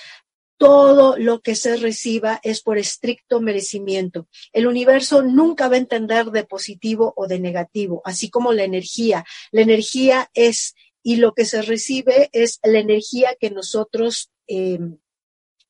[0.56, 4.26] todo lo que se reciba es por estricto merecimiento.
[4.52, 9.24] El universo nunca va a entender de positivo o de negativo, así como la energía.
[9.52, 14.98] La energía es, y lo que se recibe es la energía que nosotros Em,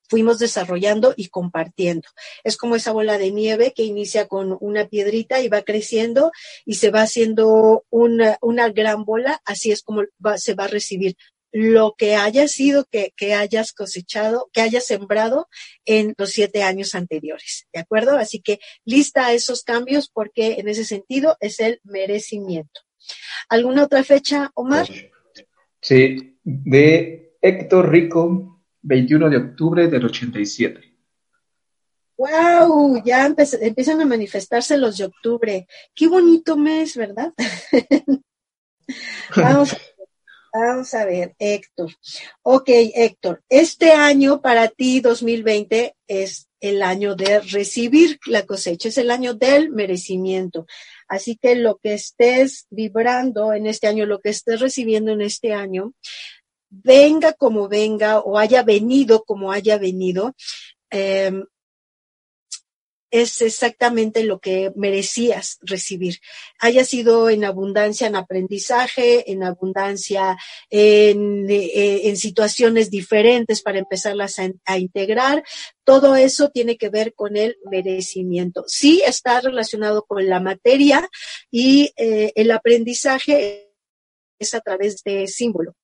[0.09, 2.07] fuimos desarrollando y compartiendo.
[2.43, 6.31] Es como esa bola de nieve que inicia con una piedrita y va creciendo
[6.65, 10.01] y se va haciendo una, gran bola, así es como
[10.37, 11.15] se va a recibir
[11.51, 15.47] lo que haya sido que, que, hayas cosechado, que hayas sembrado
[15.85, 18.17] en los siete años anteriores, ¿de acuerdo?
[18.17, 22.81] Así que lista esos cambios porque en ese sentido es el merecimiento.
[23.47, 24.87] ¿Alguna otra fecha, Omar?
[25.81, 30.89] Sí, de Héctor Rico 21 de octubre del 87.
[32.17, 33.01] ¡Wow!
[33.05, 35.67] Ya empiezan a manifestarse los de octubre.
[35.95, 37.33] Qué bonito mes, ¿verdad?
[39.37, 39.77] vamos,
[40.53, 41.91] vamos a ver, Héctor.
[42.41, 48.97] Ok, Héctor, este año para ti, 2020, es el año de recibir la cosecha, es
[48.97, 50.65] el año del merecimiento.
[51.07, 55.53] Así que lo que estés vibrando en este año, lo que estés recibiendo en este
[55.53, 55.93] año,
[56.69, 60.35] venga como venga o haya venido como haya venido,
[60.89, 61.45] em,
[63.11, 66.19] es exactamente lo que merecías recibir.
[66.59, 70.37] Haya sido en abundancia en aprendizaje, en abundancia
[70.69, 75.43] en, eh, situaciones diferentes para empezarlas a, a, integrar.
[75.83, 78.63] Todo eso tiene que ver con el merecimiento.
[78.67, 81.09] Sí está relacionado con la materia
[81.49, 83.71] y eh, el aprendizaje
[84.37, 85.75] es a través de símbolo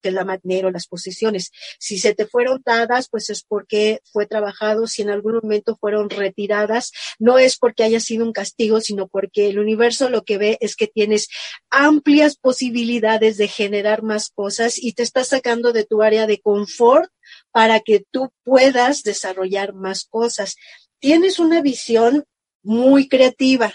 [0.00, 1.50] que la manera, las posiciones.
[1.78, 4.86] Si se te fueron dadas, pues es porque fue trabajado.
[4.86, 9.48] Si en algún momento fueron retiradas, no es porque haya sido un castigo, sino porque
[9.48, 11.28] el universo lo que ve es que tienes
[11.70, 17.10] amplias posibilidades de generar más cosas y te está sacando de tu área de confort
[17.52, 20.56] para que tú puedas desarrollar más cosas.
[20.98, 22.24] Tienes una visión
[22.62, 23.72] muy creativa,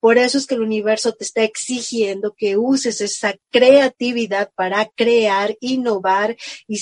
[0.00, 5.56] por eso es que el universo te está exigiendo que uses esa creatividad para crear,
[5.60, 6.36] innovar
[6.66, 6.80] y,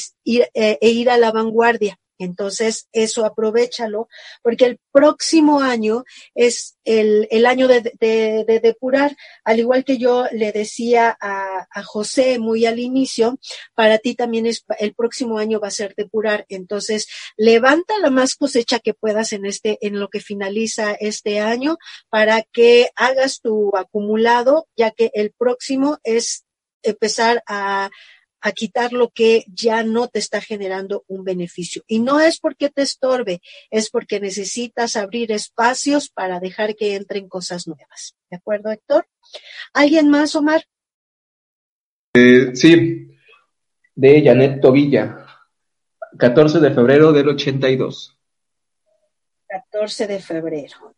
[0.54, 1.98] eh, e ir a la vanguardia.
[2.18, 4.08] Entonces, eso aprovechalo,
[4.42, 6.04] porque el próximo año
[6.34, 9.16] es el, el año de, de, de, depurar.
[9.44, 13.38] Al igual que yo le decía a, a, José muy al inicio,
[13.74, 16.46] para ti también es, el próximo año va a ser depurar.
[16.48, 21.76] Entonces, levanta la más cosecha que puedas en este, en lo que finaliza este año
[22.08, 26.44] para que hagas tu acumulado, ya que el próximo es
[26.82, 27.90] empezar a,
[28.46, 31.82] a quitar lo que ya no te está generando un beneficio.
[31.88, 33.42] Y no es porque te estorbe,
[33.72, 38.16] es porque necesitas abrir espacios para dejar que entren cosas nuevas.
[38.30, 39.08] ¿De acuerdo, Héctor?
[39.74, 40.62] ¿Alguien más, Omar?
[42.14, 43.18] Eh, sí,
[43.96, 45.26] de Janet Tobilla,
[46.16, 48.16] 14 de febrero del 82.
[49.48, 50.94] 14 de febrero.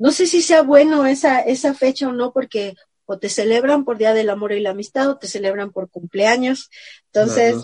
[0.00, 2.74] No sé si sea bueno esa, esa fecha o no, porque
[3.06, 6.70] o te celebran por Día del Amor y la Amistad o te celebran por cumpleaños.
[7.06, 7.56] Entonces,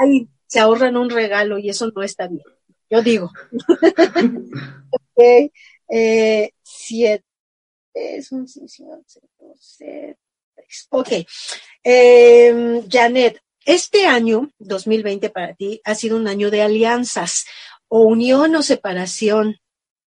[0.00, 2.44] ay, se ahorran un regalo y eso no está bien.
[2.88, 3.30] Yo digo.
[4.90, 5.52] ok,
[5.88, 7.24] eh, siete,
[7.94, 8.46] es un,
[10.90, 11.08] Ok,
[11.82, 17.44] eh, Janet, este año, 2020 para ti, ha sido un año de alianzas
[17.88, 19.56] o unión o separación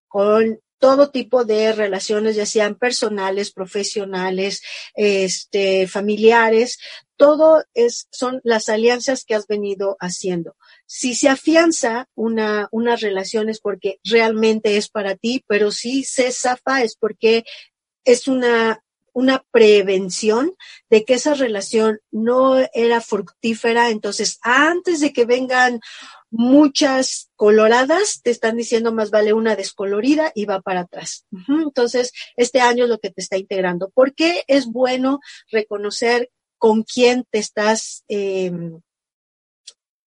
[0.07, 4.61] con todo tipo de relaciones, ya sean personales, profesionales,
[4.95, 6.77] este, familiares,
[7.15, 10.57] todo es, son las alianzas que has venido haciendo.
[10.85, 16.33] Si se afianza una, una relación es porque realmente es para ti, pero si se
[16.33, 17.45] zafa es porque
[18.03, 18.83] es una,
[19.13, 20.53] una prevención
[20.89, 23.89] de que esa relación no era fructífera.
[23.89, 25.79] Entonces, antes de que vengan
[26.29, 31.25] muchas coloradas, te están diciendo más vale una descolorida y va para atrás.
[31.47, 33.91] Entonces, este año es lo que te está integrando.
[33.91, 35.19] ¿Por qué es bueno
[35.51, 38.51] reconocer con quién te estás eh,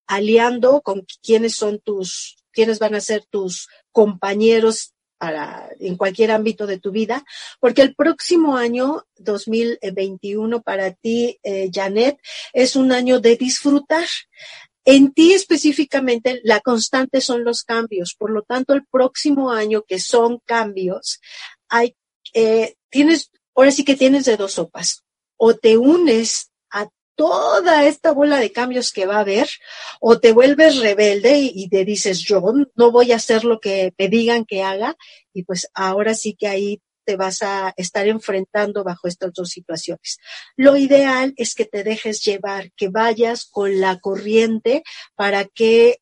[0.07, 6.67] aliando, con quiénes son tus, quiénes van a ser tus compañeros para, en cualquier ámbito
[6.67, 7.23] de tu vida,
[7.59, 12.17] porque el próximo año 2021 para ti, eh, Janet,
[12.53, 14.07] es un año de disfrutar.
[14.85, 18.15] En ti específicamente, la constante son los cambios.
[18.17, 21.19] Por lo tanto, el próximo año, que son cambios,
[21.67, 21.95] hay,
[22.33, 25.03] eh, tienes, ahora sí que tienes de dos sopas.
[25.35, 26.87] O te unes a
[27.17, 29.49] toda esta bola de cambios que va a haber,
[29.99, 32.41] o te vuelves rebelde y, te dices, yo
[32.75, 34.95] no voy a hacer lo que me digan que haga,
[35.33, 40.19] y pues ahora sí que ahí te vas a estar enfrentando bajo estas dos situaciones.
[40.55, 44.83] Lo ideal es que te dejes llevar, que vayas con la corriente
[45.15, 46.01] para que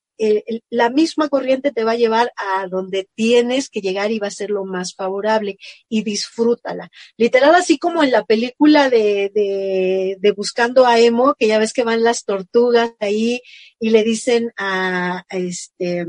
[0.70, 4.32] la misma corriente te va a llevar a donde tienes que llegar y va a
[4.32, 5.57] ser lo más favorable
[5.89, 6.89] y disfrútala.
[7.18, 11.74] Literal, así como en la película de, de, de Buscando a Emo, que ya ves
[11.74, 13.41] que van las tortugas ahí
[13.80, 16.05] y le dicen a, este,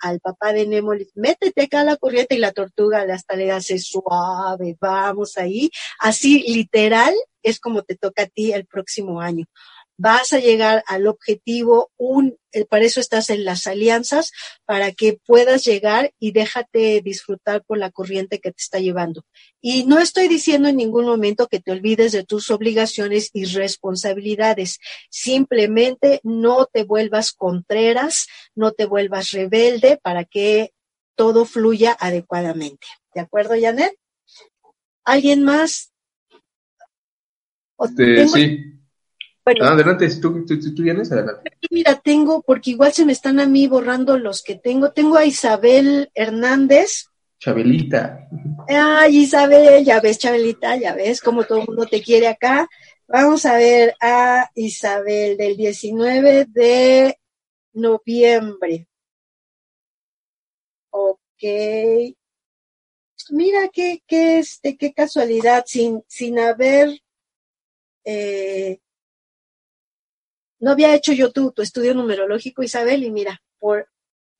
[0.00, 3.78] al papá de Nemo, métete acá a la corriente y la tortuga hasta le hace
[3.78, 5.70] suave, vamos ahí.
[5.98, 9.46] Así literal es como te toca a ti el próximo año
[10.00, 14.32] vas a llegar al objetivo, un, eh, para eso estás en las alianzas,
[14.64, 19.26] para que puedas llegar y déjate disfrutar por la corriente que te está llevando.
[19.60, 24.78] Y no estoy diciendo en ningún momento que te olvides de tus obligaciones y responsabilidades.
[25.10, 30.72] Simplemente no te vuelvas contreras, no te vuelvas rebelde para que
[31.14, 32.86] todo fluya adecuadamente.
[33.14, 33.94] ¿De acuerdo, Janet?
[35.04, 35.92] ¿Alguien más?
[37.78, 38.79] Este, sí.
[39.44, 41.10] Bueno, ah, adelante, ¿tú, tú, tú vienes?
[41.10, 41.50] Adelante.
[41.70, 44.92] Mira, tengo, porque igual se me están a mí borrando los que tengo.
[44.92, 47.06] Tengo a Isabel Hernández.
[47.38, 48.28] Chabelita.
[48.68, 52.68] Ay, Isabel, ya ves, Chabelita, ya ves cómo todo el mundo te quiere acá.
[53.08, 57.18] Vamos a ver a Isabel del 19 de
[57.72, 58.86] noviembre.
[63.30, 67.00] Mira qué, qué, este, qué casualidad, sin, sin haber,
[68.04, 68.80] eh,
[70.60, 73.88] no había hecho yo tu, tu estudio numerológico, Isabel, y mira, por,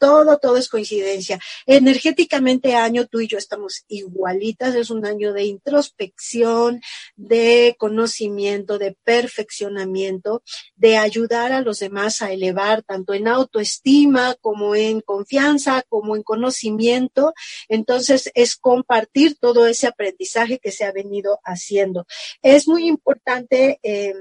[0.01, 1.39] todo, todo es coincidencia.
[1.67, 6.81] Energéticamente año tú y yo estamos igualitas, es un año de introspección,
[7.17, 10.43] de conocimiento, de perfeccionamiento,
[10.75, 16.23] de ayudar a los demás a elevar tanto en autoestima como en confianza, como en
[16.23, 17.35] conocimiento.
[17.69, 22.07] Entonces es compartir todo ese aprendizaje que se ha venido haciendo.
[22.43, 23.79] Es muy importante.
[23.83, 24.15] Eh,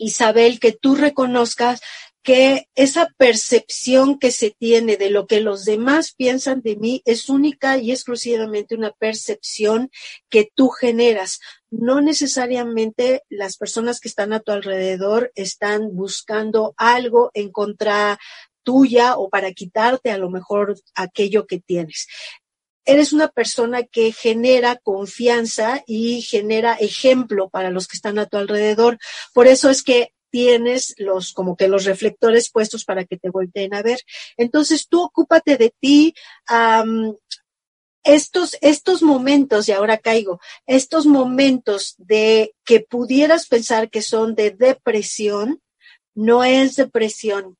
[0.00, 1.80] Isabel, que tú reconozcas
[2.22, 7.28] que esa percepción que se tiene de lo que los demás piensan de mí es
[7.28, 9.90] única y exclusivamente una percepción
[10.28, 11.40] que tú generas.
[11.70, 18.18] No necesariamente las personas que están a tu alrededor están buscando algo en contra
[18.62, 22.06] tuya o para quitarte a lo mejor aquello que tienes
[22.84, 28.36] eres una persona que genera confianza y genera ejemplo para los que están a tu
[28.36, 28.98] alrededor.
[29.32, 33.74] Por eso es que tienes los, como que los reflectores puestos para que te volteen
[33.74, 34.00] a ver.
[34.36, 36.14] Entonces tú ocúpate de ti,
[38.02, 44.50] estos, estos momentos, y ahora caigo, estos momentos de que pudieras pensar que son de
[44.50, 45.60] depresión,
[46.14, 47.56] no es depresión,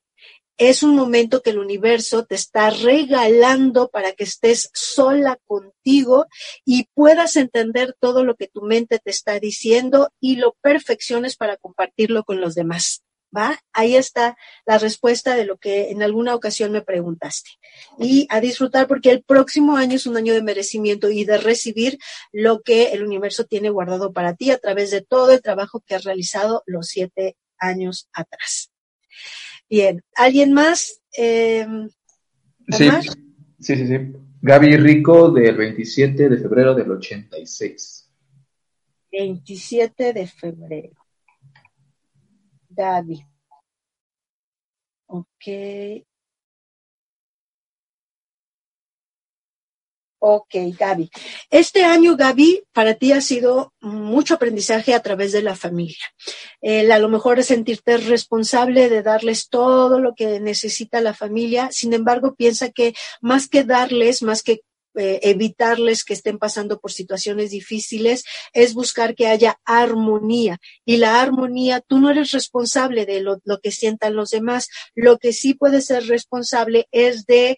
[0.61, 6.26] es un momento que el universo te está regalando para que estés sola contigo
[6.66, 11.56] y puedas entender todo lo que tu mente te está diciendo y lo perfecciones para
[11.56, 13.02] compartirlo con los demás.
[13.34, 13.58] ¿Va?
[13.72, 14.36] Ahí está
[14.66, 17.48] la respuesta de lo que en alguna ocasión me preguntaste.
[17.98, 21.98] Y a disfrutar porque el próximo año es un año de merecimiento y de recibir
[22.32, 25.94] lo que el universo tiene guardado para ti a través de todo el trabajo que
[25.94, 28.69] has realizado los siete años atrás.
[29.70, 31.00] Bien, ¿alguien más?
[31.16, 31.64] Eh,
[32.70, 32.90] sí,
[33.60, 34.12] sí, sí, sí.
[34.42, 38.10] Gaby Rico del 27 de febrero del 86.
[39.12, 40.96] 27 de febrero.
[42.70, 43.24] Gaby.
[45.06, 46.06] Ok.
[50.22, 51.10] Ok, Gaby.
[51.50, 55.96] Este año, Gaby, para ti ha sido mucho aprendizaje a través de la familia.
[56.62, 61.70] a lo mejor es sentirte responsable de darles todo lo que necesita la familia.
[61.72, 62.92] Sin embargo, piensa que
[63.22, 64.60] más que darles, más que
[64.97, 70.59] eh, evitarles que estén pasando por situaciones difíciles, es buscar que haya armonía.
[70.84, 74.68] Y la armonía, tú no eres responsable de lo, que sientan los demás.
[74.95, 77.57] Lo que sí puedes ser responsable es de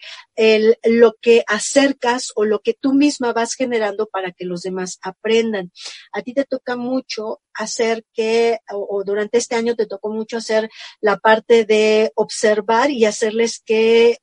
[0.84, 5.72] lo que acercas o lo que tú misma vas generando para que los demás aprendan.
[6.12, 10.70] A ti te toca mucho hacer que, o durante este año te tocó mucho hacer
[11.00, 14.18] la parte de observar y hacerles que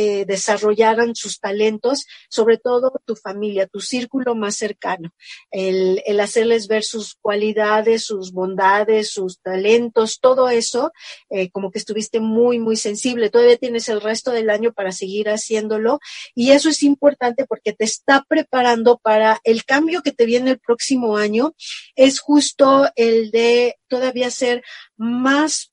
[0.00, 5.12] eh, desarrollaran sus talentos, sobre todo tu familia, tu círculo más cercano,
[5.50, 10.92] el, hacerles ver sus cualidades, sus bondades, sus talentos, todo eso,
[11.30, 13.28] eh, como que estuviste muy, muy sensible.
[13.28, 15.98] Todavía tienes el resto del año para seguir haciéndolo
[16.32, 20.60] y eso es importante porque te está preparando para el cambio que te viene el
[20.60, 21.56] próximo año.
[21.96, 24.62] Es justo el de todavía ser
[24.96, 25.72] más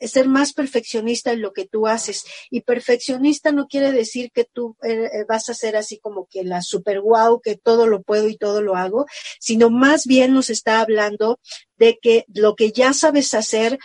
[0.00, 2.24] ser más perfeccionista en lo que tú haces.
[2.50, 6.44] Y perfeccionista no quiere decir que tú eh, eh, vas a ser así como que
[6.44, 9.06] la super wow, que todo lo puedo y todo lo hago,
[9.40, 11.40] sino más bien nos está hablando
[11.76, 13.78] de que lo que ya sabes hacer,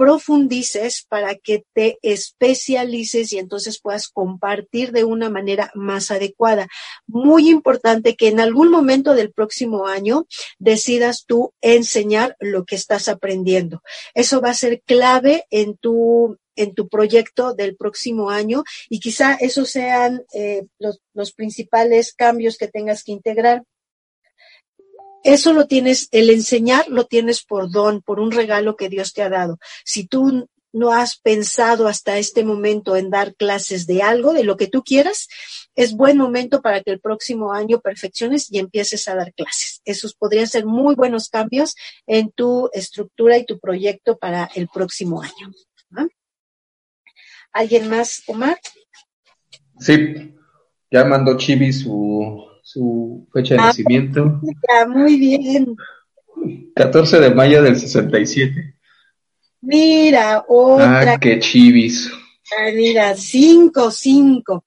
[0.00, 6.68] profundices para que te especialices y entonces puedas compartir de una manera más adecuada.
[7.06, 10.26] Muy importante que en algún momento del próximo año
[10.58, 13.82] decidas tú enseñar lo que estás aprendiendo.
[14.14, 19.34] Eso va a ser clave en tu en tu proyecto del próximo año y quizá
[19.34, 23.64] esos sean eh, los, los principales cambios que tengas que integrar.
[25.22, 29.22] Eso lo tienes, el enseñar lo tienes por don, por un regalo que Dios te
[29.22, 29.58] ha dado.
[29.84, 34.56] Si tú no has pensado hasta este momento en dar clases de algo, de lo
[34.56, 35.28] que tú quieras,
[35.74, 39.80] es buen momento para que el próximo año perfecciones y empieces a dar clases.
[39.84, 41.74] Esos podrían ser muy buenos cambios
[42.06, 45.52] en tu estructura y tu proyecto para el próximo año.
[47.52, 48.60] ¿Alguien más, Omar?
[49.80, 50.36] Sí,
[50.90, 54.40] ya mandó Chibi su su fecha de ah, nacimiento.
[54.88, 55.76] muy bien.
[56.76, 58.76] 14 de mayo del 67.
[59.62, 61.14] Mira, otra.
[61.14, 62.10] Ah, qué chivis.
[62.56, 64.64] Ah, mira, 5, 5.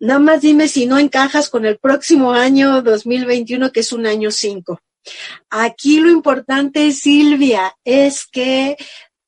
[0.00, 4.30] Nada más dime si no encajas con el próximo año 2021, que es un año
[4.30, 4.80] 5.
[5.50, 8.76] Aquí lo importante, Silvia, es que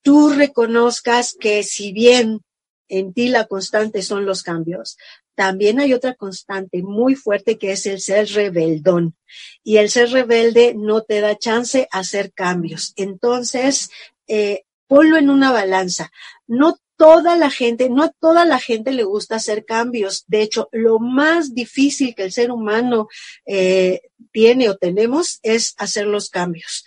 [0.02, 2.40] tú reconozcas que si bien
[2.88, 4.96] en ti la constante son los cambios,
[5.34, 9.16] también hay otra constante muy fuerte que es el ser rebeldón.
[9.62, 12.92] Y el ser rebelde no te da chance a hacer cambios.
[12.96, 13.90] Entonces,
[14.26, 16.10] eh, ponlo en una balanza.
[16.46, 20.24] No toda la gente, no a toda la gente le gusta hacer cambios.
[20.26, 23.08] De hecho, lo más difícil que el ser humano
[23.46, 24.02] eh,
[24.32, 26.84] tiene o tenemos es hacer los cambios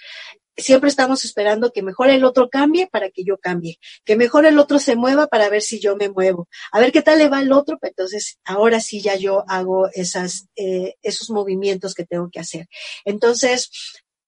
[0.56, 4.60] siempre estamos esperando que mejor el otro cambie para que yo cambie, que mejor el
[4.60, 7.42] otro se mueva para ver si yo me muevo, a ver qué tal le va
[7.42, 12.30] el otro, pues entonces ahora sí ya yo hago esas, eh, esos movimientos que tengo
[12.32, 12.68] que hacer.
[13.06, 13.70] Entonces,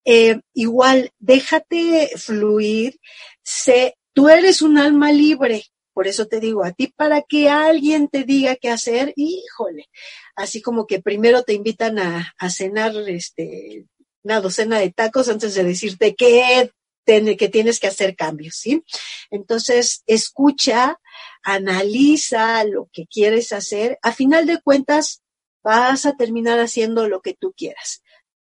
[0.05, 2.99] eh, igual, déjate fluir,
[3.43, 5.63] sé, tú eres un alma libre,
[5.93, 9.89] por eso te digo, a ti para que alguien te diga qué hacer, híjole,
[10.35, 13.85] así como que primero te invitan a, a cenar este
[14.25, 16.71] una docena de tacos antes de decirte que,
[17.05, 18.83] tienes que hacer cambios, ¿sí?
[19.29, 20.99] Entonces, escucha,
[21.43, 23.99] analiza lo que quieres hacer.
[24.01, 25.21] A final de cuentas,
[25.63, 28.01] vas a terminar haciendo lo que tú quieras,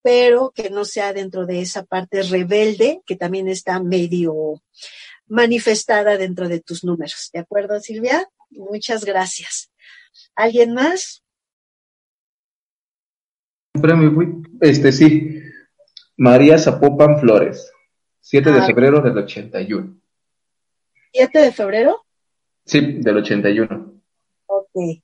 [0.03, 4.63] pero que no sea dentro de esa parte rebelde que también está medio
[5.27, 7.29] manifestada dentro de tus números.
[7.35, 8.27] ¿De acuerdo, Silvia?
[8.49, 9.71] Muchas gracias.
[10.35, 11.23] ¿Alguien más?
[14.63, 15.43] Este sí.
[16.17, 17.73] María Zapopan Flores,
[18.21, 18.67] 7 de ah.
[18.67, 20.01] febrero del 81.
[21.13, 22.07] ¿7 de febrero?
[22.65, 24.01] Sí, del 81.
[24.47, 25.03] Ok.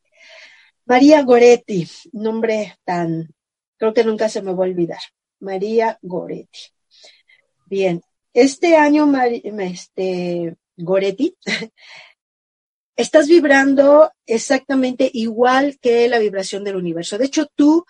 [0.86, 3.28] María Goretti, nombre tan,
[3.76, 5.00] creo que nunca se me va a olvidar.
[5.40, 6.60] María Goretti.
[7.66, 8.02] Bien,
[8.32, 9.10] este año,
[9.60, 11.36] este, Goretti,
[12.96, 17.18] estás vibrando exactamente igual que la vibración del universo.
[17.18, 17.84] De hecho, tú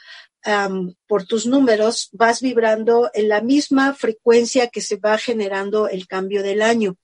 [1.07, 6.43] por tus números vas vibrando en la misma frecuencia que se va generando el cambio
[6.43, 6.97] del año.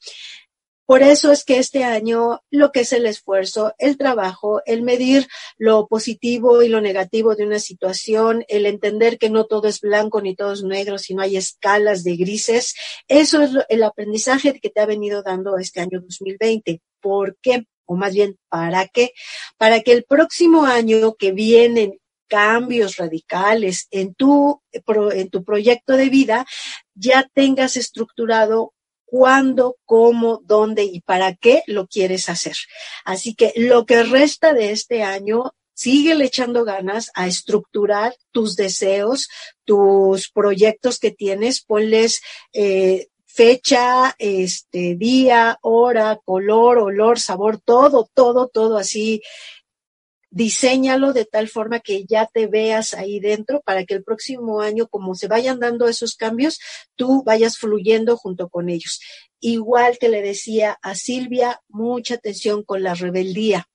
[0.89, 5.28] Por eso es que este año lo que es el esfuerzo, el trabajo, el medir
[5.59, 10.22] lo positivo y lo negativo de una situación, el entender que no todo es blanco
[10.22, 12.74] ni todo es negro, sino hay escalas de grises,
[13.07, 16.80] eso es el aprendizaje que te ha venido dando este año 2020.
[17.03, 17.66] ¿Por qué?
[17.84, 19.12] O más bien, ¿para qué?
[19.59, 21.99] Para que el próximo año que viene
[22.29, 26.47] cambios radicales en tu, en tu proyecto de vida,
[26.95, 28.74] ya tengas estructurado
[29.05, 32.57] cuándo, cómo, dónde y para qué lo quieres hacer.
[33.05, 39.29] Así que lo que resta de este año, sigue echando ganas a estructurar tus deseos,
[39.64, 42.20] tus proyectos que tienes, ponles
[42.53, 49.22] eh, fecha, este, día, hora, color, olor, sabor, todo, todo, todo así
[50.31, 54.89] diséñalo de tal forma que ya te veas ahí dentro para que el próximo año,
[54.89, 56.59] como se vayan dando esos cambios,
[56.97, 59.01] tú vayas fluyendo junto con ellos.
[59.41, 63.68] Igual que le decía a Silvia, mucha atención con la rebeldía.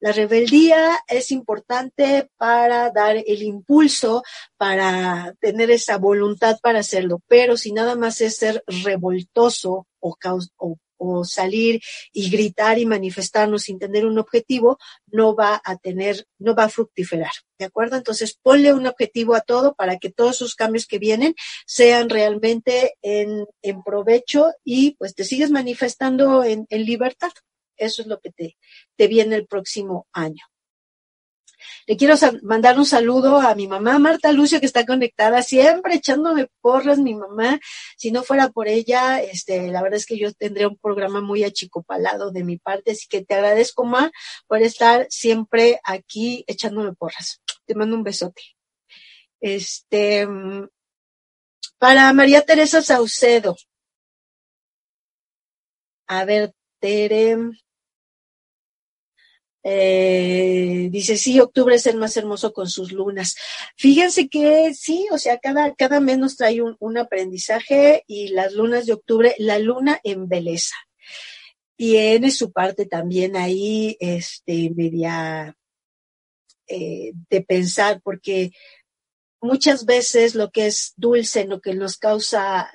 [0.00, 4.22] La rebeldía es importante para dar el impulso,
[4.56, 10.16] para tener esa voluntad para hacerlo, pero si nada más es ser revoltoso o,
[10.56, 11.80] o o salir
[12.12, 16.68] y gritar y manifestarnos sin tener un objetivo, no va a tener, no va a
[16.68, 17.32] fructiferar.
[17.58, 17.96] ¿De acuerdo?
[17.96, 21.34] Entonces, ponle un objetivo a todo para que todos esos cambios que vienen
[21.66, 27.32] sean realmente en, en provecho y pues te sigues manifestando en, en libertad.
[27.76, 28.58] Eso es lo que te,
[28.96, 30.44] te viene el próximo año.
[31.86, 36.48] Le quiero mandar un saludo a mi mamá Marta Lucio, que está conectada, siempre echándome
[36.60, 37.58] porras, mi mamá.
[37.96, 41.44] Si no fuera por ella, este, la verdad es que yo tendría un programa muy
[41.44, 44.10] achicopalado de mi parte, así que te agradezco, Ma,
[44.46, 47.40] por estar siempre aquí echándome porras.
[47.66, 48.42] Te mando un besote.
[49.40, 50.26] Este,
[51.78, 53.56] para María Teresa Saucedo.
[56.06, 57.36] A ver, Tere.
[59.62, 63.36] Eh, dice, sí, octubre es el más hermoso con sus lunas.
[63.76, 68.86] Fíjense que sí, o sea, cada, cada mes nos trae un, aprendizaje y las lunas
[68.86, 70.74] de octubre, la luna en belleza.
[71.76, 75.56] Tiene su parte también ahí, este, media
[76.66, 78.52] eh, de pensar, porque
[79.40, 82.70] muchas veces lo que es dulce, lo que nos causa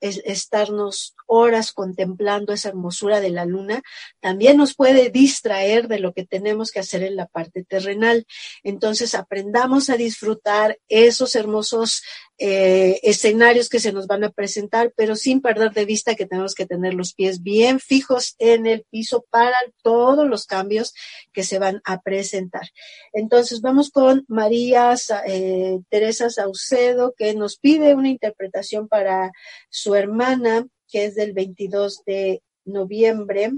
[0.00, 3.82] es estarnos horas contemplando esa hermosura de la luna,
[4.18, 8.26] también nos puede distraer de lo que tenemos que hacer en la parte terrenal.
[8.64, 12.02] Entonces, aprendamos a disfrutar esos hermosos
[12.38, 16.54] eh, escenarios que se nos van a presentar, pero sin perder de vista que tenemos
[16.54, 20.94] que tener los pies bien fijos en el piso para todos los cambios
[21.32, 22.66] que se van a presentar.
[23.12, 24.94] Entonces, vamos con María
[25.26, 29.30] eh, Teresa Saucedo, que nos pide una interpretación para
[29.68, 33.52] su hermana que es del 22 de noviembre.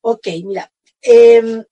[0.00, 0.72] Ok, mira,
[1.02, 1.64] em,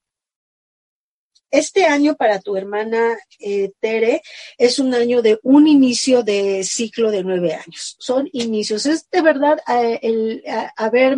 [1.55, 4.23] este año para tu hermana eh, Tere
[4.59, 7.97] es un año de un inicio de ciclo de nueve años.
[8.01, 8.87] Son inicios.
[8.87, 10.43] Es de verdad eh, el
[10.77, 11.17] haber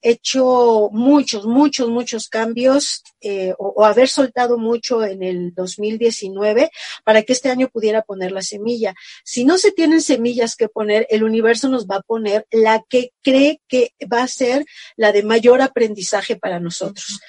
[0.00, 6.70] hecho muchos, muchos, muchos cambios eh, o, o, haber soltado mucho en el 2019
[7.02, 8.94] para que este año pudiera poner la semilla.
[9.24, 13.10] Si no se tienen semillas que poner, el universo nos va a poner la que
[13.22, 14.64] cree que va a ser
[14.96, 17.20] la de mayor aprendizaje para nosotros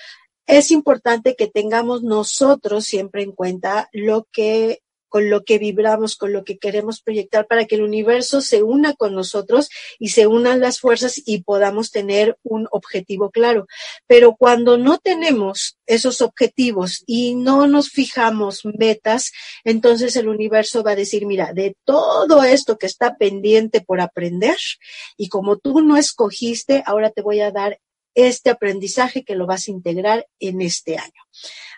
[0.47, 4.81] es importante que tengamos nosotros siempre en cuenta lo que
[5.15, 8.95] con lo que vibramos, con lo que queremos proyectar para que el universo se una
[8.95, 13.65] con nosotros y se unan las fuerzas y podamos tener un objetivo claro.
[14.07, 19.31] Pero cuando no tenemos esos objetivos y no nos fijamos metas,
[19.63, 24.57] entonces el universo va a decir, mira, de todo esto que está pendiente por aprender
[25.15, 27.79] y como tú no escogiste, ahora te voy a dar
[28.15, 31.21] este aprendizaje que lo vas a integrar en este año.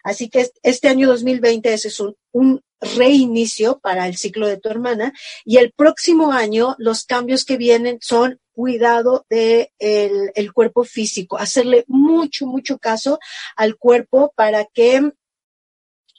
[0.03, 1.99] Así que este año 2020 es
[2.31, 5.11] un, reinicio para el ciclo de tu hermana
[5.43, 11.39] y el próximo año los cambios que vienen son cuidado de el, el, cuerpo físico,
[11.39, 13.17] hacerle mucho, mucho caso
[13.55, 15.11] al cuerpo para que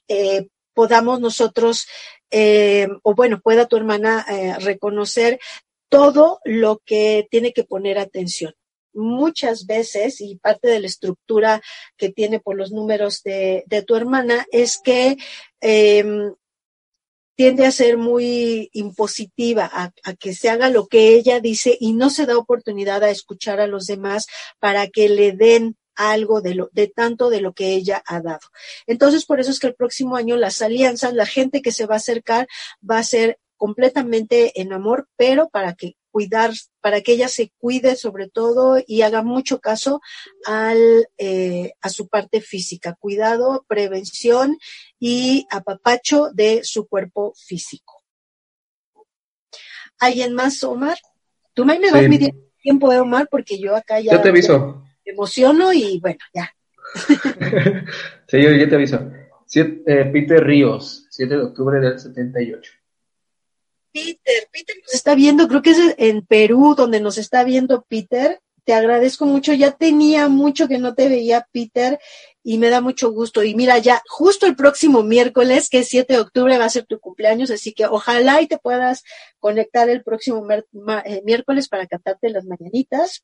[0.08, 1.86] eh, podamos nosotros,
[2.30, 5.38] eh, o bueno, pueda tu hermana eh, reconocer
[5.88, 8.54] todo lo que tiene que poner atención
[8.98, 11.62] muchas veces, y parte de la estructura
[11.96, 15.16] que tiene por los números de, de tu hermana, es que
[15.60, 16.32] eh,
[17.36, 21.92] tiende a ser muy impositiva, a, a, que se haga lo que ella dice y
[21.92, 24.26] no se da oportunidad a escuchar a los demás
[24.58, 28.40] para que le den algo de lo, de tanto de lo que ella ha dado.
[28.86, 31.94] Entonces, por eso es que el próximo año las alianzas, la gente que se va
[31.94, 32.48] a acercar
[32.88, 36.50] va a ser completamente en amor, pero para que cuidar,
[36.80, 40.00] para que ella se cuide sobre todo y haga mucho caso
[40.44, 44.58] al, eh, a su parte física, cuidado, prevención
[44.98, 48.02] y apapacho de su cuerpo físico.
[50.00, 50.98] ¿Alguien más, Omar?
[51.54, 52.08] Tú me vas sí.
[52.08, 54.82] midiendo tiempo, eh, Omar, porque yo acá ya yo te aviso.
[55.06, 56.52] Me emociono y bueno, ya.
[58.26, 59.08] sí, yo, yo te aviso.
[59.46, 62.72] Siete, eh, Peter Ríos, 7 de octubre del 78.
[63.92, 68.40] Peter, Peter nos está viendo, creo que es en Perú donde nos está viendo Peter.
[68.64, 71.98] Te agradezco mucho, ya tenía mucho que no te veía, Peter,
[72.42, 73.42] y me da mucho gusto.
[73.42, 76.84] Y mira, ya justo el próximo miércoles, que es 7 de octubre, va a ser
[76.84, 79.04] tu cumpleaños, así que ojalá y te puedas
[79.38, 83.22] conectar el próximo eh, miércoles para cantarte las mañanitas.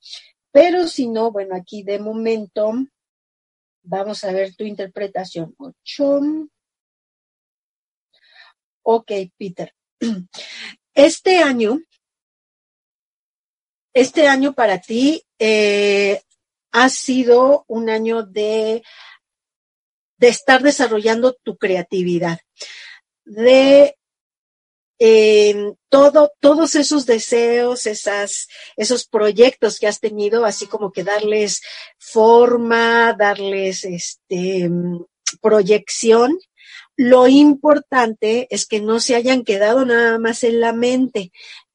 [0.50, 2.72] Pero si no, bueno, aquí de momento
[3.82, 5.54] vamos a ver tu interpretación.
[5.58, 6.20] 8.
[8.82, 9.74] Ok, Peter.
[10.96, 11.80] Este año,
[13.92, 16.22] este año para ti eh,
[16.70, 18.84] ha sido un año de,
[20.18, 22.38] de estar desarrollando tu creatividad,
[23.24, 23.96] de
[25.00, 31.62] eh, todo, todos esos deseos, esos proyectos que has tenido, así como que darles
[31.98, 34.70] forma, darles este,
[35.40, 36.38] proyección,
[36.96, 41.32] lo importante es que no se hayan quedado nada más en la mente.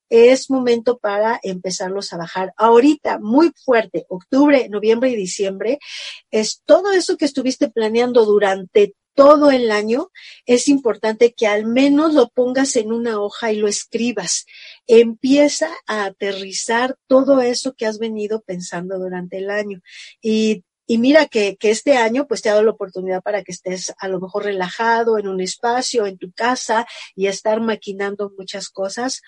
[0.09, 2.53] Es momento para empezarlos a bajar.
[2.57, 5.79] Ahorita, muy fuerte, octubre, noviembre y diciembre,
[6.31, 10.11] es todo eso que estuviste planeando durante todo el año,
[10.45, 14.45] es importante que al menos lo pongas en una hoja y lo escribas.
[14.87, 19.81] Empieza a aterrizar todo eso que has venido pensando durante el año.
[20.21, 23.93] Y y mira que, este año pues te ha dado la oportunidad para que estés
[23.99, 29.21] a lo mejor relajado en un espacio, en tu casa y estar maquinando muchas cosas,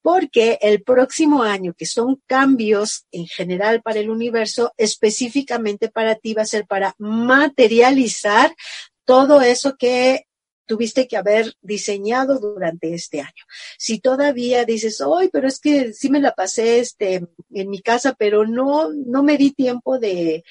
[0.00, 6.34] porque el próximo año, que son cambios en general para el universo, específicamente para ti
[6.34, 8.54] va a ser para materializar
[9.04, 10.28] todo eso que
[10.66, 13.44] tuviste que haber diseñado durante este año.
[13.76, 18.14] Si todavía dices, hoy, pero es que sí me la pasé este, en mi casa,
[18.16, 20.44] pero no, no me di tiempo de,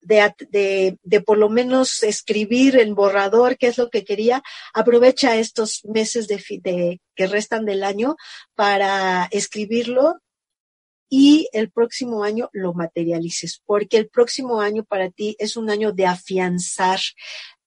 [0.00, 4.42] de, de, de, por lo menos escribir en borrador qué es lo que quería,
[4.74, 8.16] aprovecha estos meses de, de, que restan del año
[8.54, 10.20] para escribirlo
[11.10, 15.92] y el próximo año lo materialices, porque el próximo año para ti es un año
[15.92, 17.00] de afianzar,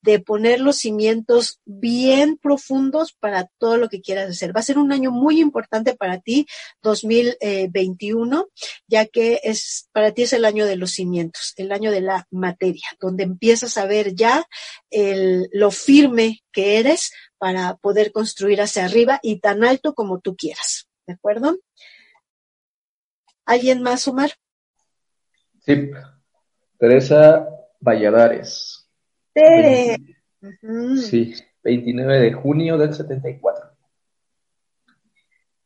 [0.01, 4.55] de poner los cimientos bien profundos para todo lo que quieras hacer.
[4.55, 6.47] Va a ser un año muy importante para ti,
[6.81, 8.47] 2021,
[8.87, 12.27] ya que es para ti es el año de los cimientos, el año de la
[12.31, 14.45] materia, donde empiezas a ver ya
[14.89, 20.35] el, lo firme que eres para poder construir hacia arriba y tan alto como tú
[20.35, 20.87] quieras.
[21.07, 21.57] ¿De acuerdo?
[23.45, 24.31] ¿Alguien más, Omar?
[25.65, 25.91] Sí.
[26.77, 27.47] Teresa
[27.79, 28.80] Valladares.
[29.33, 29.97] Tere.
[31.09, 33.71] Sí, 29 de junio del 74.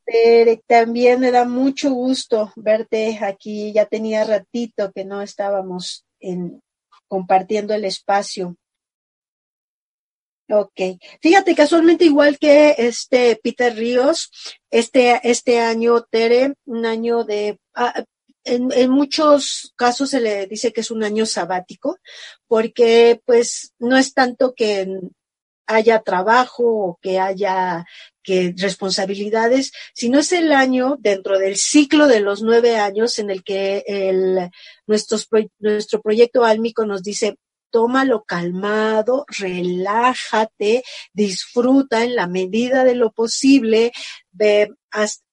[0.05, 3.73] Tere, también me da mucho gusto verte aquí.
[3.73, 6.61] Ya tenía ratito que no estábamos en,
[7.07, 8.55] compartiendo el espacio.
[10.49, 10.99] Ok.
[11.21, 14.29] Fíjate, casualmente igual que este Peter Ríos,
[14.69, 18.03] este, este año, Tere, un año de, ah,
[18.45, 21.97] en, en, muchos casos se le dice que es un año sabático,
[22.47, 24.87] porque pues no es tanto que
[25.67, 27.85] haya trabajo o que haya
[28.23, 33.43] que responsabilidades, sino es el año dentro del ciclo de los nueve años en el
[33.43, 34.49] que el,
[34.87, 35.27] nuestros,
[35.59, 37.37] nuestro proyecto álmico nos dice
[37.69, 40.83] tómalo calmado, relájate,
[41.13, 43.91] disfruta en la medida de lo posible
[44.31, 44.73] de,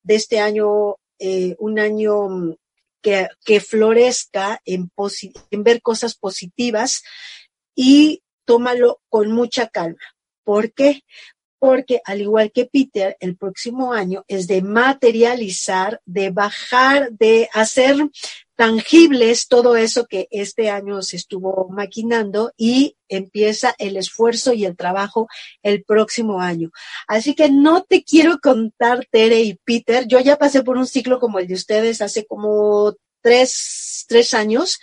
[0.03, 2.57] de este año, eh, un año
[3.03, 4.91] que, que florezca en,
[5.51, 7.03] en ver cosas positivas
[7.75, 10.01] y tómalo con mucha calma.
[10.45, 11.03] ¿Por qué?
[11.59, 17.97] Porque al igual que Peter, el próximo año es de materializar, de bajar, de hacer
[18.63, 24.77] tangibles todo eso que este año se estuvo maquinando y empieza el esfuerzo y el
[24.77, 25.27] trabajo
[25.65, 26.71] el próximo año.
[27.09, 31.19] Así que no te quiero contar, Tere y Peter, yo ya pasé por un ciclo
[31.19, 34.79] como el de ustedes hace como tres, tres años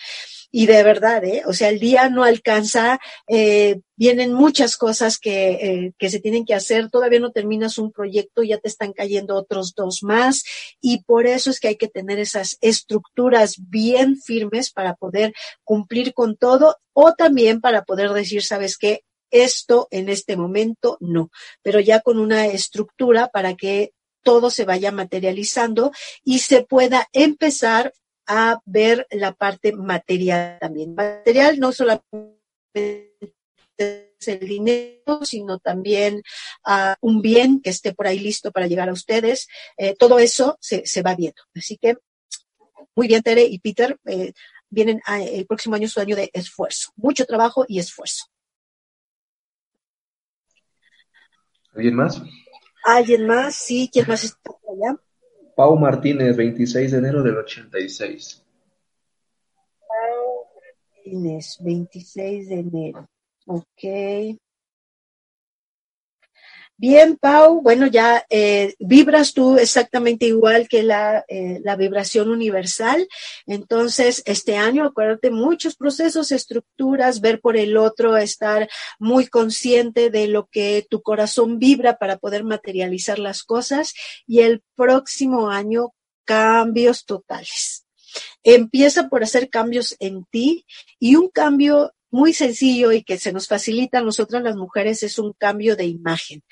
[0.52, 1.44] y de verdad, ¿eh?
[1.46, 6.46] O sea, el día no alcanza, eh, vienen muchas cosas que, eh, que se tienen
[6.46, 10.44] que hacer, todavía no terminas un proyecto, ya te están cayendo otros dos más
[10.82, 15.34] y por eso es que hay que tener esas estructuras bien firmes para poder
[15.64, 19.04] cumplir con todo o también para poder decir, ¿sabes qué?
[19.32, 21.30] Esto en este momento no,
[21.62, 23.94] pero ya con una estructura para que
[24.24, 25.92] todo se vaya materializando
[26.24, 27.94] y se pueda empezar
[28.30, 30.94] a ver la parte material también.
[30.94, 32.46] Material no solamente
[33.76, 36.22] es el dinero, sino también
[36.68, 39.48] uh, un bien que esté por ahí listo para llegar a ustedes.
[39.78, 41.42] Eh, todo eso se, se, va viendo.
[41.56, 41.96] Así que,
[42.96, 44.34] muy bien, Tere y Peter, eh,
[44.70, 46.92] vienen a, el próximo año su año de esfuerzo.
[46.98, 48.26] Mucho trabajo y esfuerzo.
[51.74, 52.22] ¿Alguien más?
[52.84, 53.56] ¿Alguien más?
[53.56, 55.00] Sí, ¿quién más está allá?
[55.60, 58.42] Pau Martínez, 26 de enero del 86.
[59.86, 63.06] Pau Martínez, 26 de enero.
[63.46, 64.40] Ok.
[66.82, 73.06] Bien, Pau, bueno, ya eh, vibras tú exactamente igual que la, eh, la, vibración universal.
[73.46, 80.28] Entonces, este año, acuérdate, muchos procesos, estructuras, ver por el otro, estar muy consciente de
[80.28, 83.94] lo que tu corazón vibra para poder materializar las cosas.
[84.26, 85.90] Y el próximo año,
[86.24, 87.86] cambios totales.
[88.42, 90.66] Empieza por hacer cambios en ti
[90.98, 95.20] y un cambio muy sencillo y que se nos facilita a nosotras las mujeres es
[95.20, 96.44] un cambio de imagen.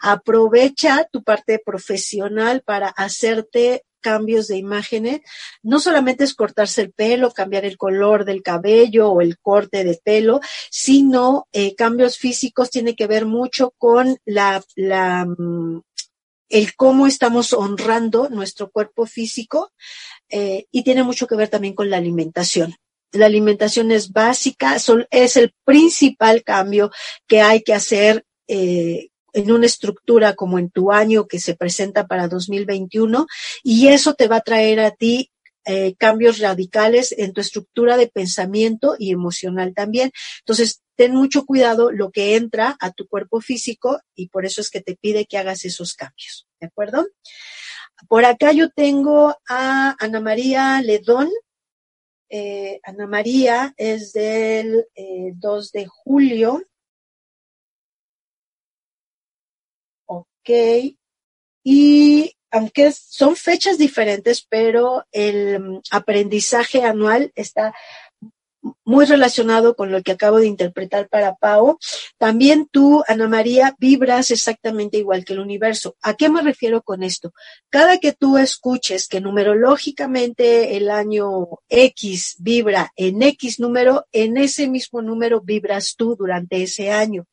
[0.00, 5.20] Aprovecha tu parte profesional para hacerte cambios de imágenes.
[5.64, 10.00] No solamente es cortarse el pelo, cambiar el color del cabello o el corte de
[10.02, 10.40] pelo,
[10.70, 15.82] sino eh, cambios físicos tiene que ver mucho con la, la, mm,
[16.50, 19.72] el cómo estamos honrando nuestro cuerpo físico
[20.28, 22.76] eh, y tiene mucho que ver también con la alimentación.
[23.12, 26.90] La alimentación es básica, son, es el principal cambio
[27.26, 32.06] que hay que hacer eh, en una estructura como en tu año que se presenta
[32.06, 33.26] para 2021
[33.62, 35.30] y eso te va a traer a ti
[35.68, 40.12] eh, cambios radicales en tu estructura de pensamiento y emocional también.
[40.38, 44.70] Entonces, ten mucho cuidado lo que entra a tu cuerpo físico y por eso es
[44.70, 46.46] que te pide que hagas esos cambios.
[46.60, 47.06] ¿De acuerdo?
[48.08, 51.30] Por acá yo tengo a Ana María Ledón.
[52.28, 56.62] Eh, Ana María es del eh, 2 de julio.
[60.06, 60.50] Ok.
[61.64, 67.74] Y aunque son fechas diferentes, pero el mm, aprendizaje anual está
[68.84, 71.78] muy relacionado con lo que acabo de interpretar para Pau.
[72.18, 75.96] También tú, Ana María, vibras exactamente igual que el universo.
[76.02, 77.32] ¿A qué me refiero con esto?
[77.70, 84.68] Cada que tú escuches que numerológicamente el año X vibra en X número, en ese
[84.68, 87.26] mismo número vibras tú durante ese año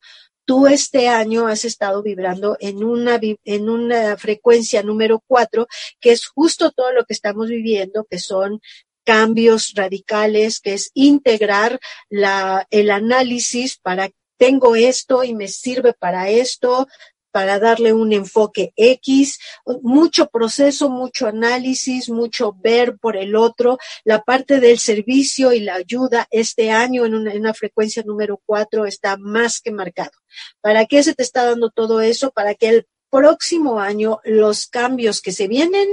[0.44, 5.66] tú este año has estado vibrando en una, en una frecuencia número cuatro,
[6.00, 8.60] que es justo todo lo que estamos viviendo, que son
[9.04, 11.78] cambios radicales, que es integrar
[12.08, 16.88] la, el análisis para tengo esto y me sirve para esto,
[17.34, 19.40] para darle un enfoque X,
[19.82, 23.76] mucho proceso, mucho análisis, mucho ver por el otro.
[24.04, 28.40] La parte del servicio y la ayuda este año en una, en una frecuencia número
[28.46, 30.12] cuatro está más que marcado.
[30.60, 32.30] ¿Para qué se te está dando todo eso?
[32.30, 35.88] Para que el próximo año los cambios que se vienen,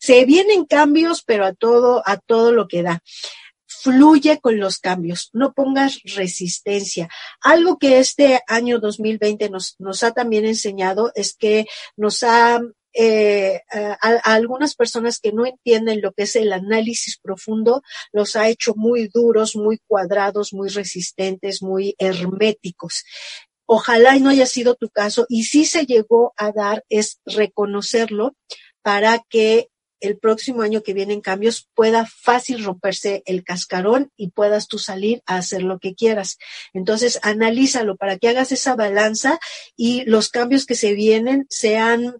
[0.00, 3.02] se vienen cambios, pero a todo, a todo lo que da
[3.82, 7.08] fluye con los cambios, no pongas resistencia.
[7.40, 11.66] Algo que este año 2020 nos, nos ha también enseñado es que
[11.96, 12.60] nos ha
[12.94, 18.36] eh, a, a, algunas personas que no entienden lo que es el análisis profundo, los
[18.36, 23.04] ha hecho muy duros, muy cuadrados, muy resistentes, muy herméticos.
[23.74, 28.36] Ojalá y no haya sido tu caso y si se llegó a dar es reconocerlo
[28.82, 29.70] para que
[30.00, 35.22] el próximo año que vienen cambios pueda fácil romperse el cascarón y puedas tú salir
[35.24, 36.36] a hacer lo que quieras.
[36.74, 39.40] Entonces, analízalo para que hagas esa balanza
[39.74, 42.16] y los cambios que se vienen sean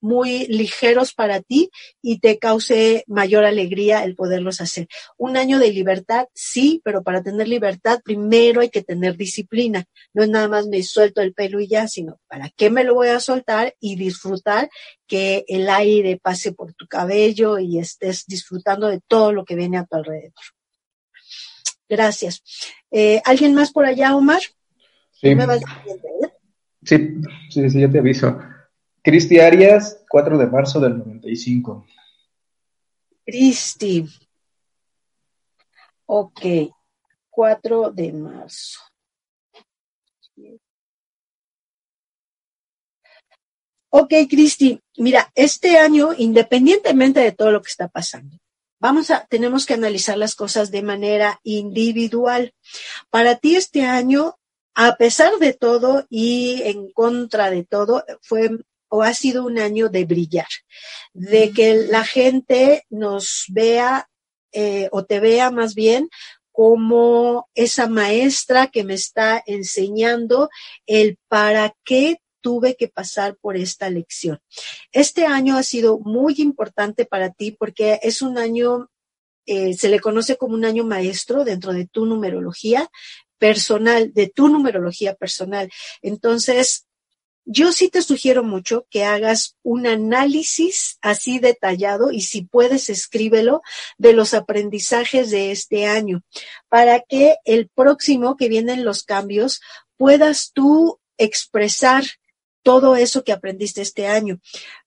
[0.00, 1.70] muy ligeros para ti
[2.02, 4.88] y te cause mayor alegría el poderlos hacer.
[5.16, 9.84] Un año de libertad, sí, pero para tener libertad primero hay que tener disciplina.
[10.14, 12.94] No es nada más me suelto el pelo y ya, sino para qué me lo
[12.94, 14.68] voy a soltar y disfrutar
[15.06, 19.78] que el aire pase por tu cabello y estés disfrutando de todo lo que viene
[19.78, 20.32] a tu alrededor.
[21.88, 22.42] Gracias.
[22.90, 24.40] Eh, ¿Alguien más por allá, Omar?
[25.12, 25.34] Sí.
[25.34, 26.32] ¿Me vas ¿eh?
[26.82, 27.20] sí,
[27.50, 28.38] sí, sí, ya te aviso.
[29.06, 31.86] Cristi Arias, 4 de marzo del 95.
[33.24, 34.04] Cristi.
[36.06, 36.40] Ok,
[37.30, 38.80] 4 de marzo.
[43.90, 48.36] Ok, Cristi, mira, este año, independientemente de todo lo que está pasando,
[48.80, 52.54] vamos a, tenemos que analizar las cosas de manera individual.
[53.10, 54.34] Para ti este año,
[54.74, 58.50] a pesar de todo y en contra de todo, fue
[58.88, 60.48] o ha sido un año de brillar,
[61.12, 64.08] de que la gente nos vea
[64.52, 66.08] eh, o te vea más bien
[66.52, 70.48] como esa maestra que me está enseñando
[70.86, 74.40] el para qué tuve que pasar por esta lección.
[74.92, 78.88] Este año ha sido muy importante para ti porque es un año,
[79.46, 82.88] eh, se le conoce como un año maestro dentro de tu numerología
[83.36, 85.70] personal, de tu numerología personal.
[86.00, 86.85] Entonces,
[87.46, 93.62] yo sí te sugiero mucho que hagas un análisis así detallado y si puedes escríbelo
[93.98, 96.22] de los aprendizajes de este año
[96.68, 99.60] para que el próximo que vienen los cambios
[99.96, 102.04] puedas tú expresar
[102.62, 104.40] todo eso que aprendiste este año.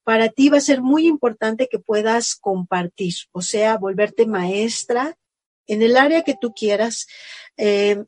[0.03, 5.17] Para ti va a ser muy importante que puedas compartir, o sea, volverte maestra
[5.65, 7.07] en el área que tú quieras.
[7.55, 8.03] Eh,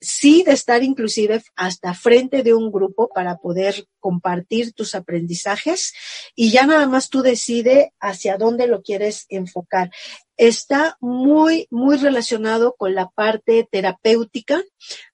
[0.00, 5.92] sí de estar inclusive hasta frente de un grupo para poder compartir tus aprendizajes
[6.34, 9.90] y ya nada más tú decide hacia dónde lo quieres enfocar.
[10.36, 14.62] Está muy, muy relacionado con la parte terapéutica,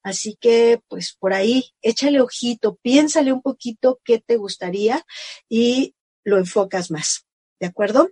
[0.03, 5.05] así que pues por ahí échale ojito, piénsale un poquito qué te gustaría
[5.49, 7.25] y lo enfocas más.
[7.59, 8.11] ¿De acuerdo?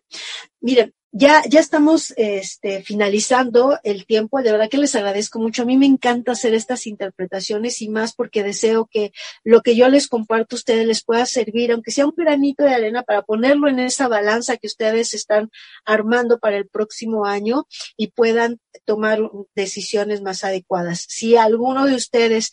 [0.60, 4.42] Miren, ya, ya estamos este, finalizando el tiempo.
[4.42, 5.62] De verdad que les agradezco mucho.
[5.62, 9.14] A mí me encanta hacer estas interpretaciones y más porque deseo que
[9.46, 12.74] lo que yo les comparto a ustedes les pueda servir, aunque sea un granito de
[12.74, 15.52] arena, para ponerlo en esa balanza que ustedes están
[15.86, 19.20] armando para el próximo año y puedan tomar
[19.56, 21.06] decisiones más adecuadas.
[21.08, 22.52] Si alguno de ustedes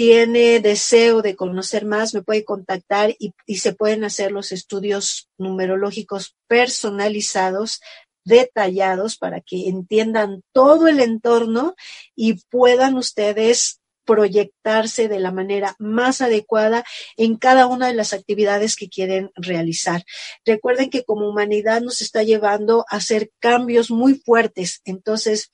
[0.00, 5.28] tiene deseo de conocer más, me puede contactar y, y, se pueden hacer los estudios
[5.36, 7.82] numerológicos personalizados,
[8.24, 11.74] detallados, para que entiendan todo el entorno
[12.16, 16.82] y puedan ustedes proyectarse de la manera más adecuada
[17.18, 20.06] en cada una de las actividades que quieren realizar.
[20.46, 24.80] Recuerden que como humanidad nos está llevando a hacer cambios muy fuertes.
[24.86, 25.50] Entonces,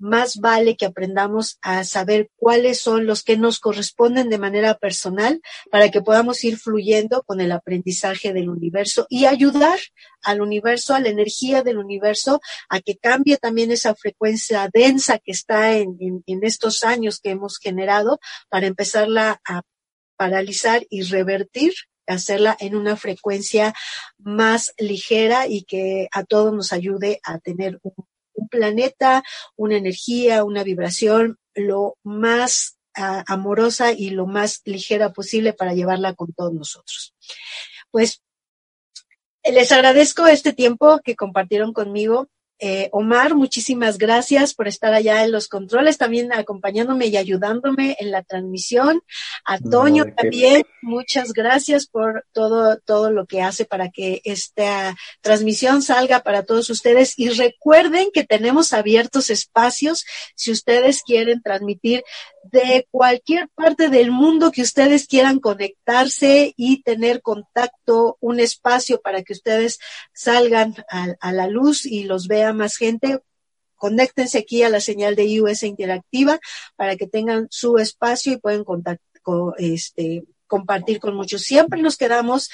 [0.00, 5.40] más vale que aprendamos a saber cuáles son los que nos corresponden de manera personal
[5.70, 9.78] para que podamos ir fluyendo con el aprendizaje del universo y ayudar
[10.22, 15.32] al universo, a la energía del universo, a que cambie también esa frecuencia densa que
[15.32, 19.62] está en, en, estos años que hemos generado para empezarla a
[20.16, 21.74] paralizar y revertir
[22.06, 23.72] hacerla en una frecuencia
[24.18, 27.94] más ligera y que a todos nos ayude a tener un
[28.50, 29.22] planeta,
[29.56, 36.14] una energía, una vibración lo más uh, amorosa y lo más ligera posible para llevarla
[36.14, 37.14] con todos nosotros.
[37.90, 38.22] Pues
[39.44, 42.28] les agradezco este tiempo que compartieron conmigo.
[42.62, 48.10] Eh, Omar, muchísimas gracias por estar allá en los controles, también acompañándome y ayudándome en
[48.10, 49.00] la transmisión.
[49.46, 55.80] A Toño también, muchas gracias por todo, todo lo que hace para que esta transmisión
[55.80, 57.18] salga para todos ustedes.
[57.18, 60.04] Y recuerden que tenemos abiertos espacios
[60.34, 62.04] si ustedes quieren transmitir
[62.44, 69.22] de cualquier parte del mundo que ustedes quieran conectarse y tener contacto, un espacio para
[69.22, 69.78] que ustedes
[70.12, 73.20] salgan a, la luz y los vea más gente,
[73.76, 76.38] conéctense aquí a la señal de US Interactiva
[76.76, 78.64] para que tengan su espacio y pueden
[79.58, 81.42] este, compartir con muchos.
[81.42, 82.50] Siempre nos quedamos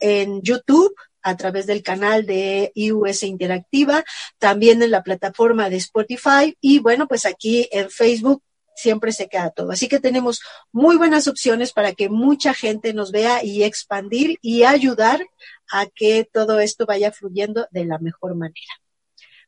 [0.00, 4.04] en YouTube a través del canal de US Interactiva,
[4.38, 8.42] también en la plataforma de Spotify y bueno, pues aquí en Facebook
[8.74, 9.70] siempre se queda todo.
[9.70, 10.40] Así que tenemos
[10.72, 15.24] muy buenas opciones para que mucha gente nos vea y expandir y ayudar
[15.70, 18.83] a que todo esto vaya fluyendo de la mejor manera.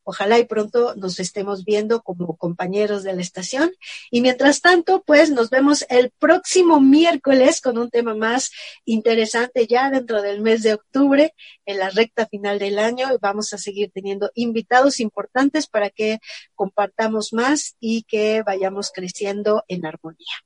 [0.09, 3.73] Ojalá y pronto nos estemos viendo como compañeros de la estación.
[4.09, 8.53] Y mientras tanto, pues nos vemos el próximo miércoles con un tema más
[8.85, 11.35] interesante ya dentro del mes de octubre,
[11.65, 13.09] en la recta final del año.
[13.21, 16.21] Vamos a seguir teniendo invitados importantes para que
[16.55, 20.37] compartamos más y que vayamos creciendo en armonía.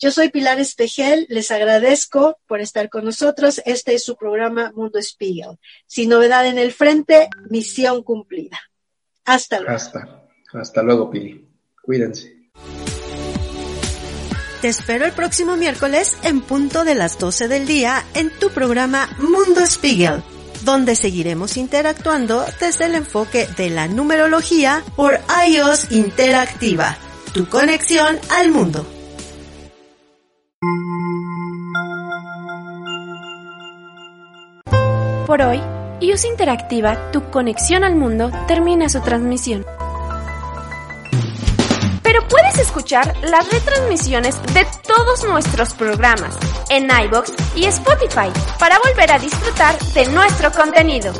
[0.00, 3.62] Yo soy Pilar Espejel, les agradezco por estar con nosotros.
[3.64, 5.58] Este es su programa Mundo Spiegel.
[5.86, 8.58] Sin novedad en el frente, misión cumplida.
[9.30, 9.76] Hasta luego.
[9.76, 10.24] Hasta,
[10.54, 11.48] hasta luego, Pili.
[11.82, 12.50] Cuídense.
[14.60, 19.08] Te espero el próximo miércoles en punto de las 12 del día en tu programa
[19.18, 20.22] Mundo Spiegel,
[20.64, 26.96] donde seguiremos interactuando desde el enfoque de la numerología por iOS Interactiva,
[27.32, 28.84] tu conexión al mundo.
[35.26, 35.62] Por hoy,
[36.00, 39.66] IUS Interactiva, tu conexión al mundo, termina su transmisión.
[42.02, 46.36] Pero puedes escuchar las retransmisiones de todos nuestros programas
[46.70, 51.12] en iBox y Spotify para volver a disfrutar de nuestro contenido.